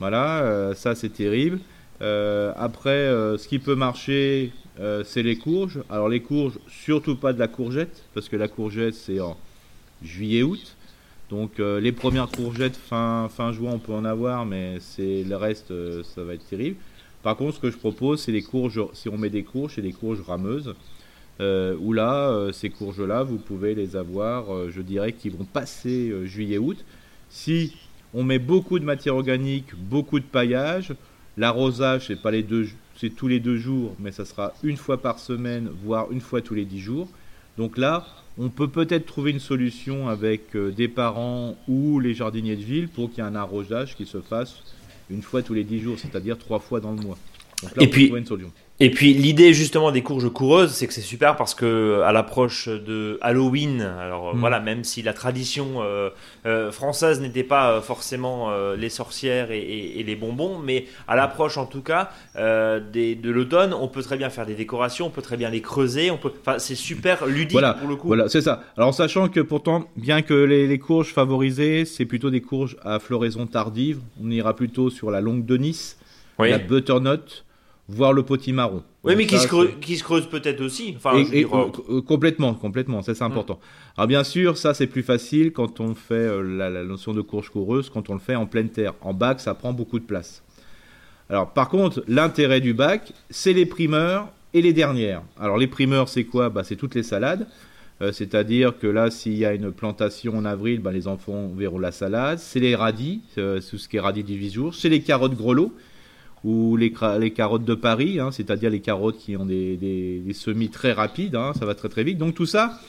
[0.00, 1.60] Voilà, ça c'est terrible.
[2.00, 5.80] après, ce qui peut marcher, euh, c'est les courges.
[5.90, 9.36] Alors les courges, surtout pas de la courgette, parce que la courgette c'est en
[10.02, 10.76] juillet-août.
[11.28, 15.36] Donc euh, les premières courgettes fin, fin juin on peut en avoir, mais c'est le
[15.36, 16.76] reste euh, ça va être terrible.
[17.22, 19.82] Par contre ce que je propose c'est les courges, si on met des courges, c'est
[19.82, 20.74] des courges rameuses.
[21.40, 26.84] où là, ces courges-là, vous pouvez les avoir, je dirais, qui vont passer juillet-août.
[27.30, 27.74] Si
[28.12, 30.94] on met beaucoup de matière organique, beaucoup de paillage,
[31.36, 32.68] l'arrosage, c'est pas les deux
[33.00, 36.42] c'est tous les deux jours, mais ça sera une fois par semaine, voire une fois
[36.42, 37.08] tous les dix jours.
[37.56, 38.06] Donc là,
[38.36, 42.88] on peut peut-être trouver une solution avec euh, des parents ou les jardiniers de ville
[42.88, 44.62] pour qu'il y ait un arrosage qui se fasse
[45.10, 47.18] une fois tous les dix jours, c'est-à-dire trois fois dans le mois.
[47.62, 48.12] Donc là, Et puis,
[48.82, 52.66] Et puis l'idée justement des courges coureuses, c'est que c'est super parce que à l'approche
[52.66, 54.38] de Halloween, alors mm.
[54.40, 56.08] voilà, même si la tradition euh,
[56.46, 61.66] euh, française n'était pas euh, forcément les sorcières et, les bonbons, mais à l'approche en
[61.66, 65.36] tout cas des, de l'automne, on peut très bien faire des décorations, on peut très
[65.36, 68.08] bien les creuser, on peut, enfin c'est super ludique voilà, pour le coup.
[68.08, 68.62] Voilà, c'est ça.
[68.78, 72.98] Alors sachant que pourtant, bien que les, les courges favorisées, c'est plutôt des courges à
[72.98, 75.98] floraison tardive, on ira plutôt sur la longue de Nice,
[76.38, 77.44] la butternut
[77.90, 78.82] voire le potimarron.
[79.02, 80.94] Oui, mais qui, se creuse, peut-être aussi.
[80.96, 83.58] Enfin, euh, euh, complètement, complètement, ça c'est important.
[83.96, 87.50] Alors bien sûr, ça c'est plus facile quand on fait euh, la, notion de courge
[87.50, 88.94] coureuse, quand on le fait en pleine terre.
[89.00, 90.42] En bac, ça prend beaucoup de place.
[91.28, 95.22] Alors par contre, l'intérêt du bac, c'est les primeurs et les dernières.
[95.38, 96.50] Alors les primeurs, c'est quoi?
[96.50, 97.46] Bah, C'est toutes les salades.
[98.12, 101.92] C'est-à-dire que là, s'il y a une plantation en avril, bah, les enfants verront la
[101.92, 102.38] salade.
[102.38, 104.74] C'est les radis, tout ce qui est radis 18 jours.
[104.74, 105.74] C'est les carottes grelots
[106.44, 110.70] ou les, les carottes de Paris, hein, c'est-à-dire les carottes qui ont des, des, semis
[110.70, 112.18] très rapides, hein, ça va très très vite.
[112.18, 112.80] Donc tout ça,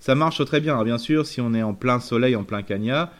[0.00, 0.82] ça marche très bien.
[0.84, 3.12] bien sûr, si on est en plein soleil, en plein cagnat,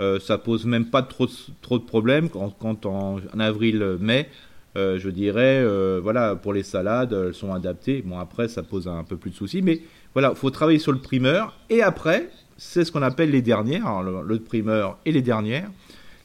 [0.00, 1.28] euh, ça pose même pas trop,
[1.62, 2.28] trop de problèmes.
[2.28, 4.28] Quand, en, avril-mai,
[4.76, 8.02] euh, je dirais, euh, voilà, pour les salades, elles sont adaptées.
[8.04, 9.80] Bon, après, ça pose un peu plus de soucis, mais
[10.12, 11.54] voilà, faut travailler sur le primeur.
[11.70, 15.70] Et après, c'est ce qu'on appelle les dernières, le, le primeur et les dernières.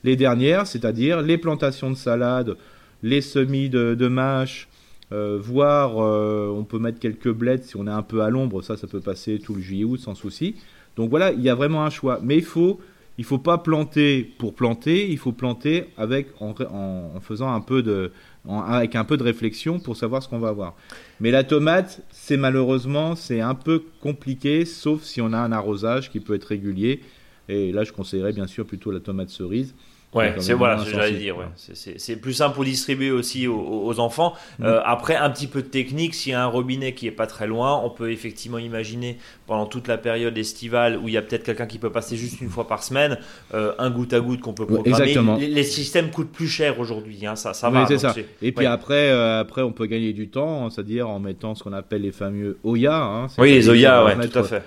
[0.03, 2.55] Les dernières, c'est-à-dire les plantations de salades
[3.03, 4.67] les semis de, de mâche,
[5.11, 8.61] euh, voire euh, on peut mettre quelques bleds si on est un peu à l'ombre,
[8.61, 10.55] ça ça peut passer tout le juillet août sans souci.
[10.95, 12.79] Donc voilà, il y a vraiment un choix, mais il faut
[13.17, 17.81] il faut pas planter pour planter, il faut planter avec en, en, faisant un peu
[17.81, 18.11] de
[18.47, 20.75] avec un peu de réflexion pour savoir ce qu'on va avoir.
[21.19, 26.11] Mais la tomate, c'est malheureusement c'est un peu compliqué, sauf si on a un arrosage
[26.11, 27.01] qui peut être régulier.
[27.49, 29.73] Et là, je conseillerais bien sûr plutôt la tomate cerise
[30.13, 31.37] Ouais, c'est voilà, j'allais dire.
[31.37, 31.45] Ouais.
[31.55, 34.33] C'est plus simple pour distribuer aussi aux, enfants.
[34.57, 34.65] Mm.
[34.65, 37.27] Euh, après, un petit peu de technique, s'il y a un robinet qui est pas
[37.27, 41.21] très loin, on peut effectivement imaginer pendant toute la période estivale où il y a
[41.21, 43.19] peut-être quelqu'un qui peut passer juste une fois par semaine,
[43.53, 44.89] euh, un goutte à goutte qu'on peut programmer.
[44.89, 45.37] exactement.
[45.37, 47.85] Les, systèmes coûtent plus cher aujourd'hui, hein, ça, ça va.
[47.97, 48.15] ça.
[48.41, 51.73] Et puis après, euh, après, on peut gagner du temps, c'est-à-dire en mettant ce qu'on
[51.73, 52.95] appelle les fameux Oya.
[52.95, 54.63] Hein, oui, les Oya, ouais, tout à fait.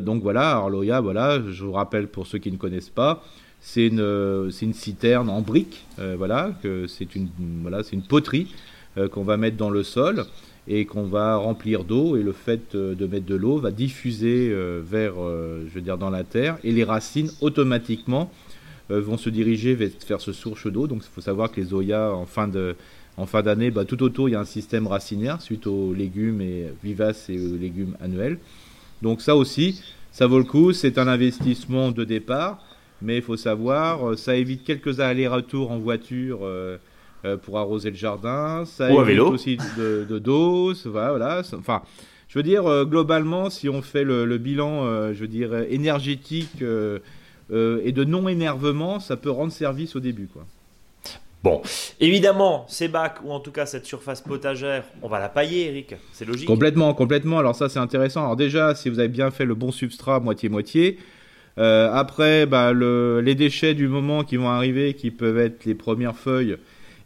[0.00, 3.22] Donc voilà, alors l'Oya, voilà, je vous rappelle pour ceux qui ne connaissent pas.
[3.64, 6.50] C'est une, euh, une citerne en briques, euh, voilà,
[6.88, 7.28] c'est une,
[7.62, 8.48] voilà, une poterie
[8.98, 10.24] euh, qu'on va mettre dans le sol
[10.66, 15.14] et qu'on va remplir d'eau et le fait de mettre de l'eau va diffuser vers,
[15.16, 18.30] je veux dire, dans la terre et les racines automatiquement
[18.88, 20.86] vont se diriger vers, ce source d'eau.
[20.86, 22.76] Donc il faut savoir que les Oyas en fin de
[23.16, 26.40] en fin d'année, bah, tout autour il y a un système racinaire suite aux légumes
[26.40, 28.38] et vivaces et aux légumes annuels.
[29.02, 30.72] Donc ça aussi, ça vaut le coup.
[30.72, 32.60] C'est un investissement de départ
[33.02, 36.78] mais il faut savoir, euh, ça évite quelques allers-retours en voiture euh,
[37.24, 38.64] euh, pour arroser le jardin.
[38.64, 39.30] Ça Ou évite vélo.
[39.30, 40.86] aussi de, de doses.
[40.86, 41.82] Voilà, Enfin,
[42.28, 48.04] je veux dire, globalement, si on fait le, bilan, je veux dire, énergétique et de
[48.04, 50.46] non-énervement, ça peut rendre service au début, quoi.
[51.42, 51.60] Bon,
[51.98, 55.96] évidemment, ces bacs, ou en tout cas cette surface potagère, on va la pailler, Eric.
[56.12, 56.46] C'est logique.
[56.46, 57.40] Complètement, complètement.
[57.40, 58.22] Alors ça, c'est intéressant.
[58.22, 60.98] Alors déjà, si vous avez bien fait le bon substrat, moitié-moitié,
[61.58, 65.74] euh, après, bah, le, les déchets du moment qui vont arriver, qui peuvent être les
[65.74, 66.56] premières feuilles.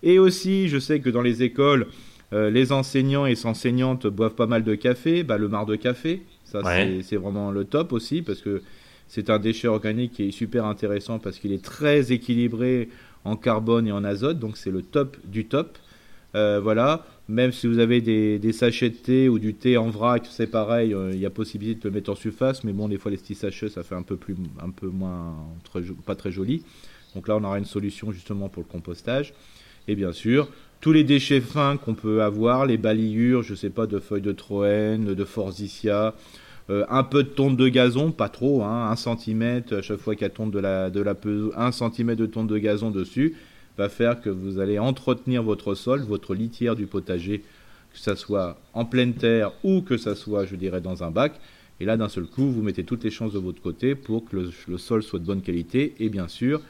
[0.03, 1.87] Et aussi, je sais que dans les écoles,
[2.33, 5.23] euh, les enseignants et les enseignantes boivent pas mal de café.
[5.23, 6.61] Bah, le marc de café, ça
[7.03, 8.63] c'est vraiment le top aussi parce que
[9.09, 12.89] c'est un déchet organique qui est super intéressant parce qu'il est très équilibré
[13.25, 15.79] en carbone et en azote, donc c'est le top du top.
[16.35, 17.05] Euh, voilà.
[17.29, 20.95] Même si vous avez des, sachets de thé ou du thé en vrac, c'est pareil,
[20.95, 23.17] euh, il y a possibilité de le mettre en surface, mais bon, des fois les
[23.17, 25.35] petits sachets, ça fait un peu plus, un peu moins,
[26.05, 26.63] pas très joli.
[27.17, 29.35] Donc là, on aura une solution justement pour le compostage.
[29.89, 30.49] Et bien sûr,
[30.81, 34.33] tous les déchets fins qu'on peut avoir, les balayures, je sais pas, de feuilles de
[34.33, 36.15] troène, de forsythia,
[36.71, 40.15] euh, un peu de tonte de gazon, pas trop, hein, un centimètre à chaque fois
[40.15, 41.15] qu'il y a tonte de la, de la
[41.57, 43.35] un centimètre de tonte de gazon dessus
[43.79, 47.43] va faire que vous allez entretenir votre sol, votre litière du potager,
[47.93, 51.33] que ça soit en pleine terre ou que ça soit, je dirais, dans un bac.
[51.81, 54.51] Et là, d'un seul coup, vous mettez toutes les chances de votre côté pour que
[54.67, 56.61] le, sol soit de bonne qualité et bien sûr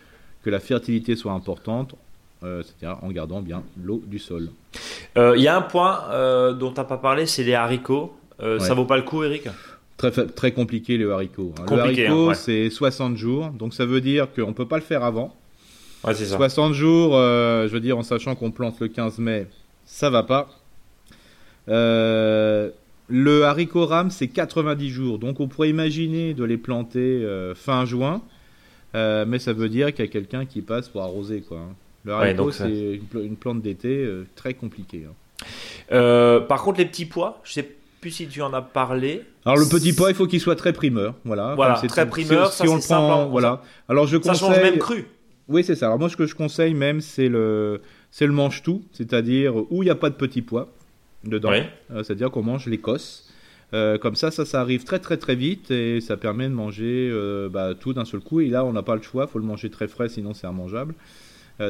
[0.42, 1.94] que la fertilité soit importante,
[2.42, 4.50] euh, c'est-à-dire en gardant bien l'eau du sol.
[5.16, 8.14] Euh, il y a un point euh, dont tu n'as pas parlé, c'est les haricots.
[8.38, 9.48] Ça vaut pas le coup, Eric?
[9.96, 11.54] Très, très compliqué le haricot.
[11.58, 11.64] Hein.
[11.70, 14.82] le haricot, hein, c'est 60 jours, donc ça veut dire qu'on ne peut pas le
[14.82, 15.34] faire avant.
[16.14, 19.46] 60 jours, euh, je veux dire, en sachant qu'on plante le 15 mai,
[19.84, 20.48] ça va pas.
[21.68, 22.70] Euh,
[23.08, 25.18] le haricot rame, c'est 90 jours.
[25.18, 28.22] Donc on pourrait imaginer de les planter euh, fin juin.
[28.94, 31.42] mais ça veut dire qu'il y a quelqu'un qui passe pour arroser.
[31.42, 31.58] Quoi.
[31.58, 31.74] Hein.
[32.04, 35.06] Le haricot, c'est une, plante d'été très compliquée.
[35.08, 36.40] Hein.
[36.48, 37.68] par contre, les petits pois, je sais
[38.00, 39.22] plus si tu en as parlé.
[39.44, 41.14] Alors le petit pois, il faut qu'il soit très primeur.
[41.24, 42.52] Voilà, voilà très primeur.
[42.52, 43.62] Si, on le prend, voilà.
[43.88, 44.34] Alors je conseille.
[44.34, 45.06] Ça change même cru.
[45.48, 45.86] Oui, c'est ça.
[45.86, 47.80] Alors moi, ce que je conseille même, c'est le,
[48.10, 50.72] c'est le mange-tout, c'est-à-dire où il n'y a pas de petits pois
[51.24, 51.52] dedans.
[51.52, 53.30] Euh, c'est-à-dire qu'on mange l'écosse.
[53.74, 57.10] Euh, comme ça, ça, ça arrive très très très vite et ça permet de manger
[57.12, 58.40] euh, bah, tout d'un seul coup.
[58.40, 60.46] Et là, on n'a pas le choix, il faut le manger très frais, sinon c'est
[60.46, 60.94] immangeable.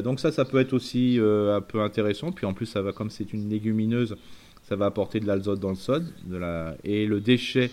[0.04, 2.32] donc ça, ça peut être aussi un peu intéressant.
[2.32, 4.16] Puis en plus, ça va comme c'est une légumineuse,
[4.62, 6.76] ça va apporter de l'azote dans le sol, de la...
[6.84, 7.70] et le déchet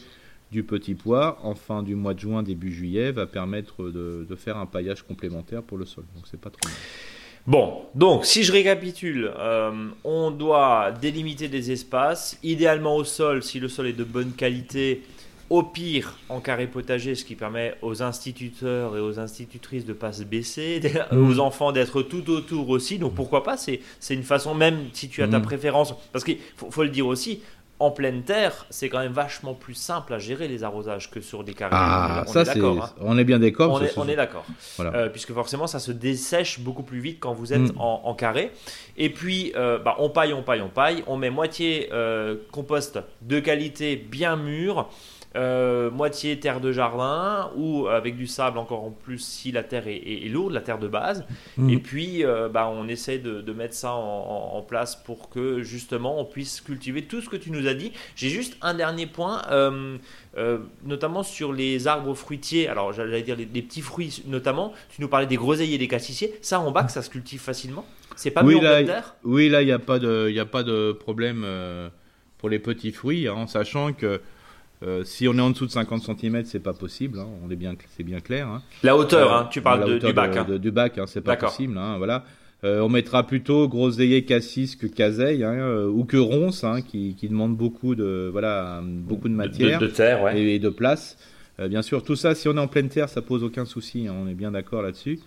[0.53, 4.57] du petit pois en fin du mois de juin, début juillet, va permettre de, faire
[4.57, 6.05] un paillage complémentaire pour le sol.
[6.15, 6.77] Donc c'est pas trop mal.
[7.45, 13.59] Bon, donc si je récapitule, euh, on doit délimiter des espaces, idéalement au sol, si
[13.59, 15.01] le sol est de bonne qualité,
[15.49, 19.97] au pire en carré potager, ce qui permet aux instituteurs et aux institutrices de ne
[19.97, 21.17] pas se baisser, mmh.
[21.17, 22.97] aux enfants d'être tout autour aussi.
[22.97, 25.43] Donc pourquoi pas C'est une façon, même si tu as ta mmh.
[25.43, 27.41] préférence, parce qu'il faut, le dire aussi,
[27.79, 31.43] en pleine terre, c'est quand même vachement plus simple à gérer les arrosages que sur
[31.43, 31.75] des carrés.
[31.75, 32.59] Ah, on ça c'est.
[32.59, 32.79] Hein.
[33.01, 33.81] On est bien d'accord.
[33.97, 34.45] On est, d'accord.
[34.79, 37.79] Euh, puisque forcément, ça se dessèche beaucoup plus vite quand vous êtes mm.
[37.79, 38.51] en, carré.
[38.95, 41.03] Et puis, euh, bah, on paille, on paille, on paille.
[41.07, 44.89] On met moitié euh, compost de qualité bien mûr.
[45.35, 49.87] Euh, moitié terre de jardin ou avec du sable encore en plus si la terre
[49.87, 51.25] est, lourde, la terre de base.
[51.57, 51.69] Mm.
[51.71, 56.25] Et puis, euh, bah, on essaie de, mettre ça en, place pour que justement on
[56.25, 57.91] puisse cultiver tout ce que tu nous as dit.
[58.15, 59.97] J'ai juste un dernier point, euh,
[60.85, 62.67] notamment sur les arbres fruitiers.
[62.67, 64.73] Alors, j'allais dire les, petits fruits notamment.
[64.95, 66.35] Tu nous parlais des groseilliers et des cassissiers.
[66.41, 67.85] Ça, en bac, ça se cultive facilement?
[68.15, 69.15] C'est pas oui, en là, terre?
[69.23, 71.43] Oui, là, il n'y a, pas de, a pas de problème
[72.37, 74.21] pour les petits fruits, hein, en sachant que
[74.83, 77.19] Euh, si on est en dessous de 50 cm, c'est pas possible.
[77.19, 78.47] Hein, on est bien, c'est bien clair.
[78.47, 78.61] Hein.
[78.83, 80.47] La hauteur, hein, tu parles de, du bac.
[80.47, 81.79] De, du bac, c'est pas possible.
[81.97, 82.23] voilà.
[82.63, 87.57] Euh, on mettra plutôt groseillier cassis que caseille euh, ou que ronce, qui, qui, demande
[87.57, 90.41] beaucoup de voilà beaucoup de matière de, terre ouais.
[90.41, 91.17] et, de place.
[91.59, 94.07] bien sûr, tout ça, si on est en pleine terre, ça pose aucun souci.
[94.09, 95.19] on est bien d'accord là-dessus.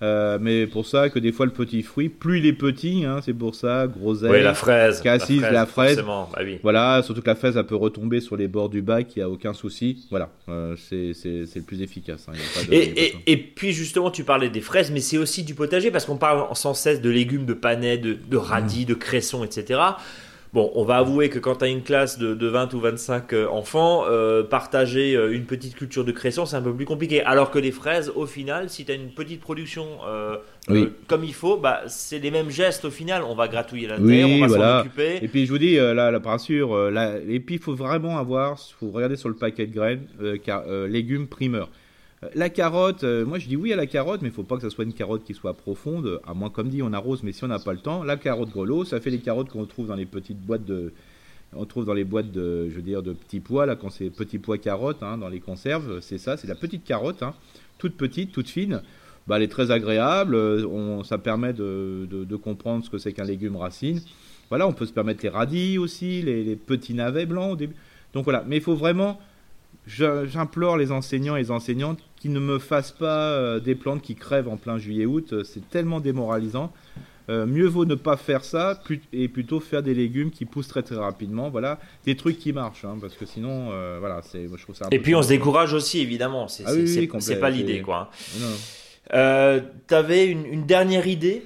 [0.00, 3.18] Euh, mais pour ça que des fois le petit fruit, plus il est petit, hein,
[3.24, 6.60] c'est pour ça, groseille, oui, la fraise, cassis, la fraise, bah oui.
[6.62, 9.22] voilà, surtout que la fraise elle peut retomber sur les bords du bac, il n'y
[9.24, 12.26] a aucun souci, voilà, euh, c'est le plus efficace.
[12.28, 12.34] Hein,
[12.70, 16.04] et, et, et, puis justement tu parlais des fraises, mais c'est aussi du potager parce
[16.04, 18.88] qu'on parle sans cesse de légumes, de panais, de, de radis, mmh.
[18.88, 19.80] de cressons, etc.
[20.54, 23.46] Bon, on va avouer que quand tu as une classe de, 20 ou 25 euh,
[23.48, 27.22] enfants, euh, partager euh, une petite culture de création, c'est un peu plus compliqué.
[27.22, 29.86] Alors que les fraises, au final, si tu as une petite production
[31.06, 33.22] comme il faut, bah, c'est les mêmes gestes au final.
[33.22, 35.18] On va gratouiller la terre, on va s'en occuper.
[35.22, 36.90] Et puis je vous dis, là, la bien sûr,
[37.28, 40.06] et puis il faut vraiment avoir, il faut regarder sur le paquet de graines,
[40.44, 41.70] car, légumes primeurs.
[42.22, 44.56] Euh, la carotte, euh, moi je dis oui à la carotte, mais il faut pas
[44.56, 47.32] que ce soit une carotte qui soit profonde, à moins comme dit on arrose, mais
[47.32, 49.86] si on n'a pas le temps, la carotte grelot, ça fait les carottes qu'on trouve
[49.86, 50.92] dans les petites boîtes de,
[51.54, 54.10] on trouve dans les boîtes de, je veux dire, de petits pois là, quand c'est
[54.10, 57.34] petits pois carottes hein, dans les conserves, c'est ça, c'est la petite carotte, hein,
[57.78, 58.82] toute petite, toute fine.
[59.26, 63.24] Bah, elle est très agréable, euh, ça permet de, de, comprendre ce que c'est qu'un
[63.24, 64.00] légume racine.
[64.48, 67.76] Voilà, on peut se permettre les radis aussi, les, les petits navets blancs au début.
[68.14, 69.20] Donc voilà, mais il faut vraiment
[69.88, 74.14] J'implore les enseignants et les enseignantes qui ne me fassent pas euh, des plantes qui
[74.14, 75.32] crèvent en plein juillet-août.
[75.32, 76.72] Euh, c'est tellement démoralisant.
[77.30, 80.82] Euh, mieux vaut ne pas faire ça et plutôt faire des légumes qui poussent très
[80.82, 81.48] très rapidement.
[81.48, 84.88] Voilà, des trucs qui marchent, hein, parce que sinon, voilà, c'est, je trouve ça.
[84.90, 86.48] et puis on se décourage aussi, évidemment.
[86.48, 88.10] C'est, ah pas l'idée, quoi.
[89.12, 89.60] Hein.
[89.86, 91.42] Tu avais une, une, dernière idée?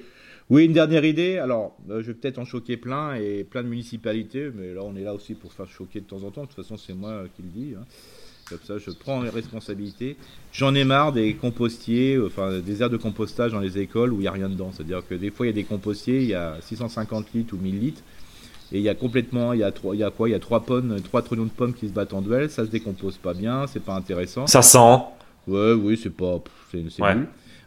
[0.49, 1.37] Oui, une dernière idée.
[1.37, 5.03] Alors, je vais peut-être en choquer plein et plein de municipalités, mais là, on est
[5.03, 6.43] là aussi pour faire choquer de temps en temps.
[6.43, 7.73] De toute façon, c'est moi qui le dis.
[7.77, 7.83] Hein.
[8.57, 10.17] Comme ça, je prends les responsabilités.
[10.51, 14.21] J'en ai marre des compostiers, enfin des aires de compostage dans les écoles où il
[14.21, 14.71] n'y a rien dedans.
[14.73, 17.57] C'est-à-dire que des fois, il y a des compostiers, il y a 650 litres ou
[17.57, 18.01] 1000 litres.
[18.71, 20.29] Et il y a complètement, il y a, trois, il y a quoi?
[20.29, 22.49] Il y a trois pommes, trois trillions de pommes qui se battent en duel.
[22.49, 24.47] Ça se décompose pas bien, c'est pas intéressant.
[24.47, 24.97] Ça sent.
[25.47, 27.15] Ouais, oui, c'est pas, c'est ouais.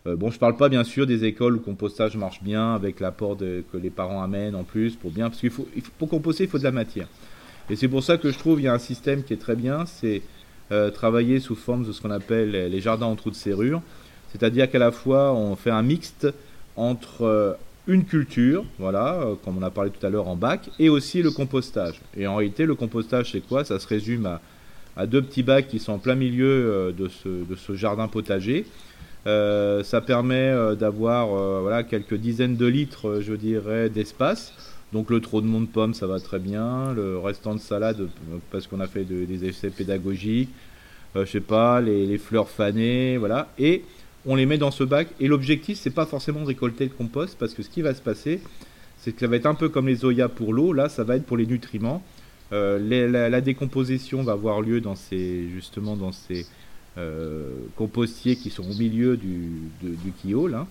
[0.06, 3.00] Euh, bon, je parle pas bien sûr des écoles où le compostage marche bien avec
[3.00, 5.68] l'apport que les parents amènent en plus pour bien, parce qu'il faut,
[5.98, 7.08] pour composter, il faut de la matière.
[7.68, 9.56] Et c'est pour ça que je trouve il y a un système qui est très
[9.56, 10.22] bien, c'est
[10.72, 13.82] euh, travailler sous forme de ce qu'on appelle les jardins en trous de serrure.
[14.32, 16.26] C'est-à-dire qu'à la fois, on fait un mixte
[16.74, 17.52] entre euh,
[17.86, 21.22] une culture, voilà, euh, comme on a parlé tout à l'heure en bac, et aussi
[21.22, 22.00] le compostage.
[22.16, 23.64] Et en réalité, le compostage, c'est quoi?
[23.64, 24.38] Ça se résume
[24.96, 28.64] à, deux petits bacs qui sont en plein milieu de ce, de ce jardin potager.
[29.26, 31.28] ça permet d'avoir
[31.60, 34.54] voilà, quelques dizaines de litres, je dirais, d'espace
[34.92, 36.92] donc le trop de monde pomme, ça va très bien.
[36.92, 38.08] Le restant de salade,
[38.50, 40.50] parce qu'on a fait des essais pédagogiques.
[41.16, 43.48] Euh, je sais pas, les, fleurs fanées, voilà.
[43.58, 43.84] Et
[44.26, 45.08] on les met dans ce bac.
[45.20, 48.02] Et l'objectif, c'est pas forcément de récolter le compost, parce que ce qui va se
[48.02, 48.40] passer,
[48.98, 50.72] c'est que ça va être un peu comme les Oya pour l'eau.
[50.72, 52.02] Là, ça va être pour les nutriments.
[52.52, 52.78] Euh,
[53.28, 56.46] la, décomposition va avoir lieu dans ces, justement dans ces
[56.96, 59.50] euh, compostiers qui sont au milieu du,
[59.82, 60.52] du kiosque.
[60.52, 60.66] Là.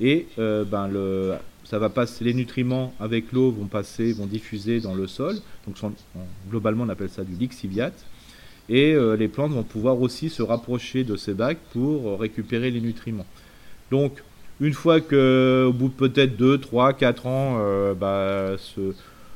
[0.00, 1.34] Et ben le,
[1.68, 5.36] ça va passer, les nutriments avec l'eau vont passer, vont diffuser dans le sol.
[5.66, 5.76] Donc
[6.48, 8.06] globalement, on appelle ça du lixiviate.
[8.70, 12.80] Et euh, les plantes vont pouvoir aussi se rapprocher de ces bacs pour récupérer les
[12.80, 13.26] nutriments.
[13.90, 14.22] Donc,
[14.60, 18.56] une fois que, au bout de peut-être 2, 3, 4 ans, euh, bah,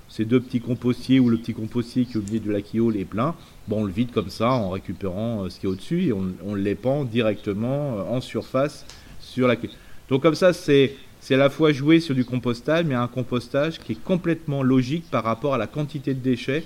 [0.08, 2.96] ces deux petits compostiers ou le petit compostier qui est au milieu de la quiole
[2.96, 3.34] est plein,
[3.68, 6.32] bon, on le vide comme ça en récupérant euh, ce qui est au-dessus et on,
[6.46, 8.84] on l'épand directement en surface
[9.20, 9.70] sur la quiole.
[10.08, 10.96] Donc, comme ça, c'est
[11.30, 15.24] à la fois jouer sur du compostage, mais un compostage qui est complètement logique par
[15.24, 16.64] rapport à la quantité de déchets.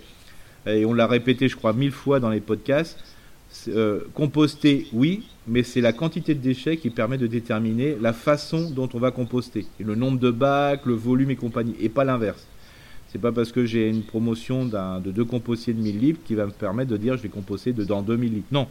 [0.67, 2.99] Et on l'a répété, je crois, mille fois dans les podcasts.
[3.69, 8.71] Euh, composter, oui, mais c'est la quantité de déchets qui permet de déterminer la façon
[8.71, 9.67] dont on va composter.
[9.81, 12.47] Et le nombre de bacs, le volume et compagnie, et pas l'inverse.
[13.09, 16.47] C'est pas parce que j'ai une promotion de deux compostiers de 1000 litres qui va
[16.47, 18.49] me permettre de dire je vais composter dedans 2000 litres.
[18.51, 18.67] Non,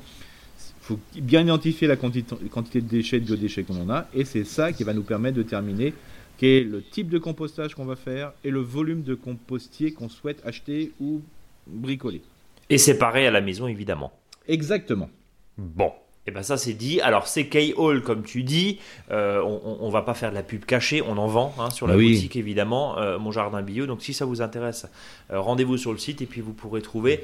[0.86, 2.36] faut bien identifier la quantité,
[2.82, 5.93] de déchets, de biodéchets qu'on a, et c'est ça qui va nous permettre de terminer
[6.38, 10.09] quel est le type de compostage qu'on va faire et le volume de compostier qu'on
[10.09, 11.22] souhaite acheter ou
[11.66, 12.22] bricoler.
[12.70, 14.14] Et séparer à la maison, évidemment.
[14.47, 15.09] Exactement.
[15.57, 15.91] Bon,
[16.28, 17.01] et eh ben ça c'est dit.
[17.01, 18.80] Alors c'est K-Hall comme tu dis,
[19.11, 21.86] euh, on, on, va pas faire de la pub cachée, on en vend hein, sur
[21.86, 23.86] la bah boutique évidemment, euh, mon jardin bio.
[23.86, 24.88] Donc si ça vous intéresse,
[25.32, 27.23] euh, rendez-vous sur le site et puis vous pourrez trouver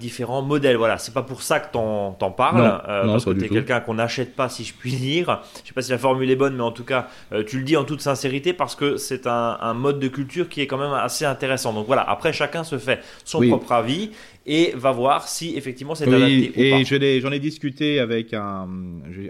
[0.00, 0.78] différents modèles.
[0.78, 4.34] Voilà, c'est pas pour ça que t'en, t'en parles, parce que t'es quelqu'un qu'on n'achète
[4.34, 5.42] pas si je puis dire.
[5.62, 7.08] Je sais pas si la formule est bonne, mais en tout cas
[7.46, 10.62] tu le dis en toute sincérité parce que c'est un, un, mode de culture qui
[10.62, 11.74] est quand même assez intéressant.
[11.74, 14.10] Donc voilà, après chacun se fait son propre avis
[14.46, 16.60] et va voir si effectivement c'est Oui, adapté ou pas.
[16.80, 18.68] et je j'en ai, discuté avec, un,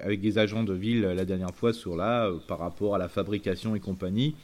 [0.02, 3.08] avec des agents de ville la dernière fois sur là, euh, par rapport à la
[3.08, 4.34] fabrication et compagnie.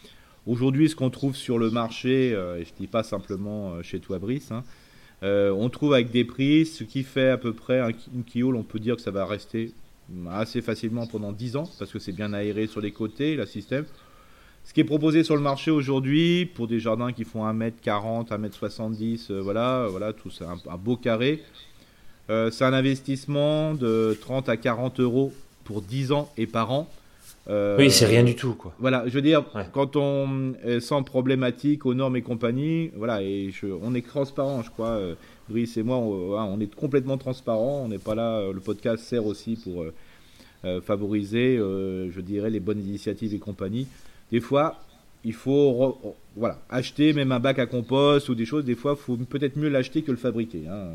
[0.48, 4.00] Aujourd'hui, ce qu'on trouve sur le marché, euh, et je dis pas simplement euh, chez
[4.00, 4.64] toi, Brice, hein,
[5.22, 8.56] euh, on trouve avec des prix, ce qui fait à peu près un, une Keyhole,
[8.56, 9.74] on peut dire que ça va rester
[10.30, 13.84] assez facilement pendant 10 ans, parce que c'est bien aéré sur les côtés, le système.
[14.68, 19.28] Ce qui est proposé sur le marché aujourd'hui, pour des jardins qui font 1m40, 1m70,
[19.32, 21.42] euh, voilà, voilà, tout ça, un, un beau carré,
[22.28, 25.32] euh, c'est un investissement de 30 à 40 euros
[25.64, 26.86] pour 10 ans et par an.
[27.48, 28.74] Euh, Oui, c'est rien du tout quoi.
[28.78, 29.64] Voilà, je veux dire, Ouais.
[29.72, 34.62] quand on est sans problématique aux normes et compagnie, voilà, et je, on est transparent,
[34.62, 35.00] je crois,
[35.48, 39.24] Brice et moi, on, on est complètement transparent, on n'est pas là, le podcast sert
[39.24, 39.86] aussi pour
[40.84, 43.86] favoriser, je dirais, les bonnes initiatives et compagnie.
[44.32, 44.76] Des fois,
[45.24, 45.98] il faut
[46.36, 49.56] voilà, acheter même un bac à compost ou des choses, des fois, il faut peut-être
[49.56, 50.62] mieux l'acheter que le fabriquer.
[50.70, 50.88] hein.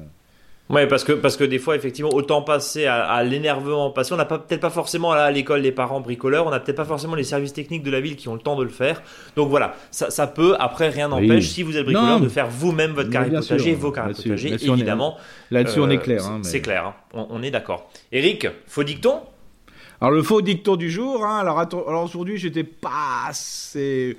[0.69, 4.15] Ouais, parce que, parce que des fois, effectivement, autant passer à, à l'énervement, parce qu'on
[4.15, 7.15] n'a peut-être pas forcément là, à l'école des parents bricoleurs, on n'a peut-être pas forcément
[7.15, 9.01] les services techniques de la ville qui ont le temps de le faire.
[9.35, 11.27] Donc voilà, ça, ça peut, après, rien Oui.
[11.27, 14.13] n'empêche, si vous êtes bricoleur, Non, de faire vous-même votre carré potager, sûr, vos carrés
[14.13, 15.17] potagers, évidemment.
[15.51, 16.25] Là-dessus, on Euh, est clair.
[16.25, 16.93] hein, c'est- clair, hein.
[17.13, 17.89] on, on est d'accord.
[18.13, 19.19] Eric, faux dicton?
[20.01, 24.17] Alors le faux dicton du jour, hein, alors, aujourd'hui j'étais pas assez...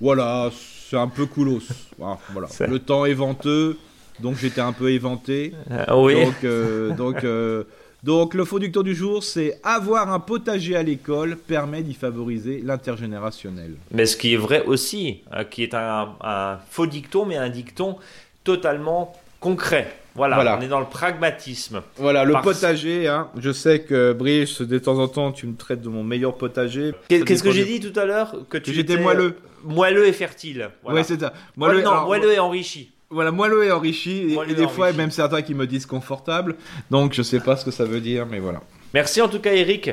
[0.00, 0.50] Voilà,
[0.88, 1.60] c'est un peu coolos.
[2.02, 2.48] Ah, voilà.
[2.48, 3.76] C'est- Le temps est venteux,
[4.20, 5.52] donc j'étais un peu éventé.
[5.70, 6.24] Euh, Oui.
[6.24, 7.64] Donc, euh, donc, euh,
[8.02, 12.62] donc le faux dicton du jour, c'est avoir un potager à l'école permet d'y favoriser
[12.64, 13.74] l'intergénérationnel.
[13.90, 17.50] Mais ce qui est vrai aussi, hein, qui est un, un faux dicton, mais un
[17.50, 17.96] dicton
[18.42, 19.99] totalement concret.
[20.14, 20.58] Voilà, Voilà.
[20.58, 21.82] on est dans le pragmatisme.
[21.96, 25.56] Voilà, le Parce- potager, hein, je sais que Brice, de temps en temps, tu me
[25.56, 26.92] traites de mon meilleur potager.
[27.08, 29.36] Qu'est-ce que j'ai dit tout à l'heure Que tu j'étais étais, moelleux.
[29.36, 30.70] euh, Moelleux et fertile.
[30.82, 30.98] Voilà.
[31.00, 31.32] Ouais, c'est ça.
[31.56, 32.90] Moelleux, Moelleux, non, alors, moelleux et enrichi.
[33.10, 34.98] Voilà, moelleux et enrichi, et, Moelleux et et des fois enrichi.
[34.98, 36.56] même certains qui me disent confortable.
[36.90, 38.60] Donc je sais pas ce que ça veut dire, mais voilà.
[38.94, 39.90] Merci en tout cas Eric.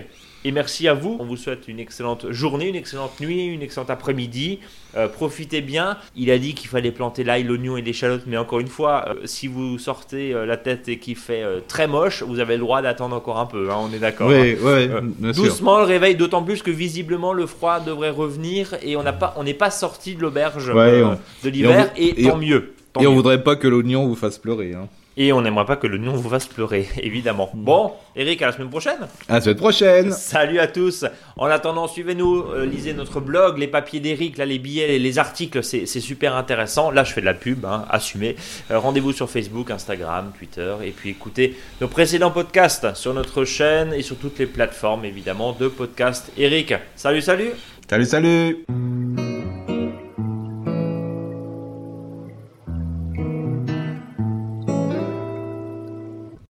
[0.47, 1.17] Et merci à vous.
[1.19, 4.59] On vous souhaite une excellente journée, une excellente nuit, une excellente après-midi.
[4.95, 5.97] Euh, profitez bien.
[6.15, 8.21] Il a dit qu'il fallait planter l'ail, l'oignon et l'échalote.
[8.27, 11.85] Mais encore une fois, euh, si vous sortez euh, la tête et qu'il fait très
[11.87, 13.69] moche, vous avez le droit d'attendre encore un peu.
[13.69, 14.31] hein, on est d'accord.
[14.31, 14.55] hein.
[14.63, 15.43] Oui, sûr.
[15.43, 19.33] Doucement le réveil, d'autant plus que visiblement le froid devrait revenir et on n'a pas,
[19.35, 22.73] on n'est pas sorti de l'auberge Ouais, on- de l'hiver et on- tant on- mieux.
[22.93, 23.15] Tant Et on mieux.
[23.17, 24.73] voudrait pas que l'oignon vous fasse pleurer.
[24.75, 24.87] Hein.
[25.19, 27.49] Et on n'aimerait pas que le nom vous fasse pleurer, évidemment.
[27.53, 27.63] Mm.
[27.63, 29.07] Bon, Eric, à la semaine prochaine.
[29.27, 30.11] À la semaine prochaine.
[30.11, 31.05] Salut à tous.
[31.37, 35.17] En attendant, suivez-nous, euh, lisez notre blog, les papiers d'Eric, là, les billets, et les
[35.17, 36.91] articles, c'est c'est super intéressant.
[36.91, 38.35] Là, je fais de la pub, hein, assumez.
[38.69, 43.93] Euh, Rendez-vous sur Facebook, Instagram, Twitter, et puis écoutez nos précédents podcasts sur notre chaîne
[43.93, 46.31] et sur toutes les plateformes, évidemment, de podcasts.
[46.37, 47.51] Eric, salut, salut.
[47.89, 49.36] Salut, salut.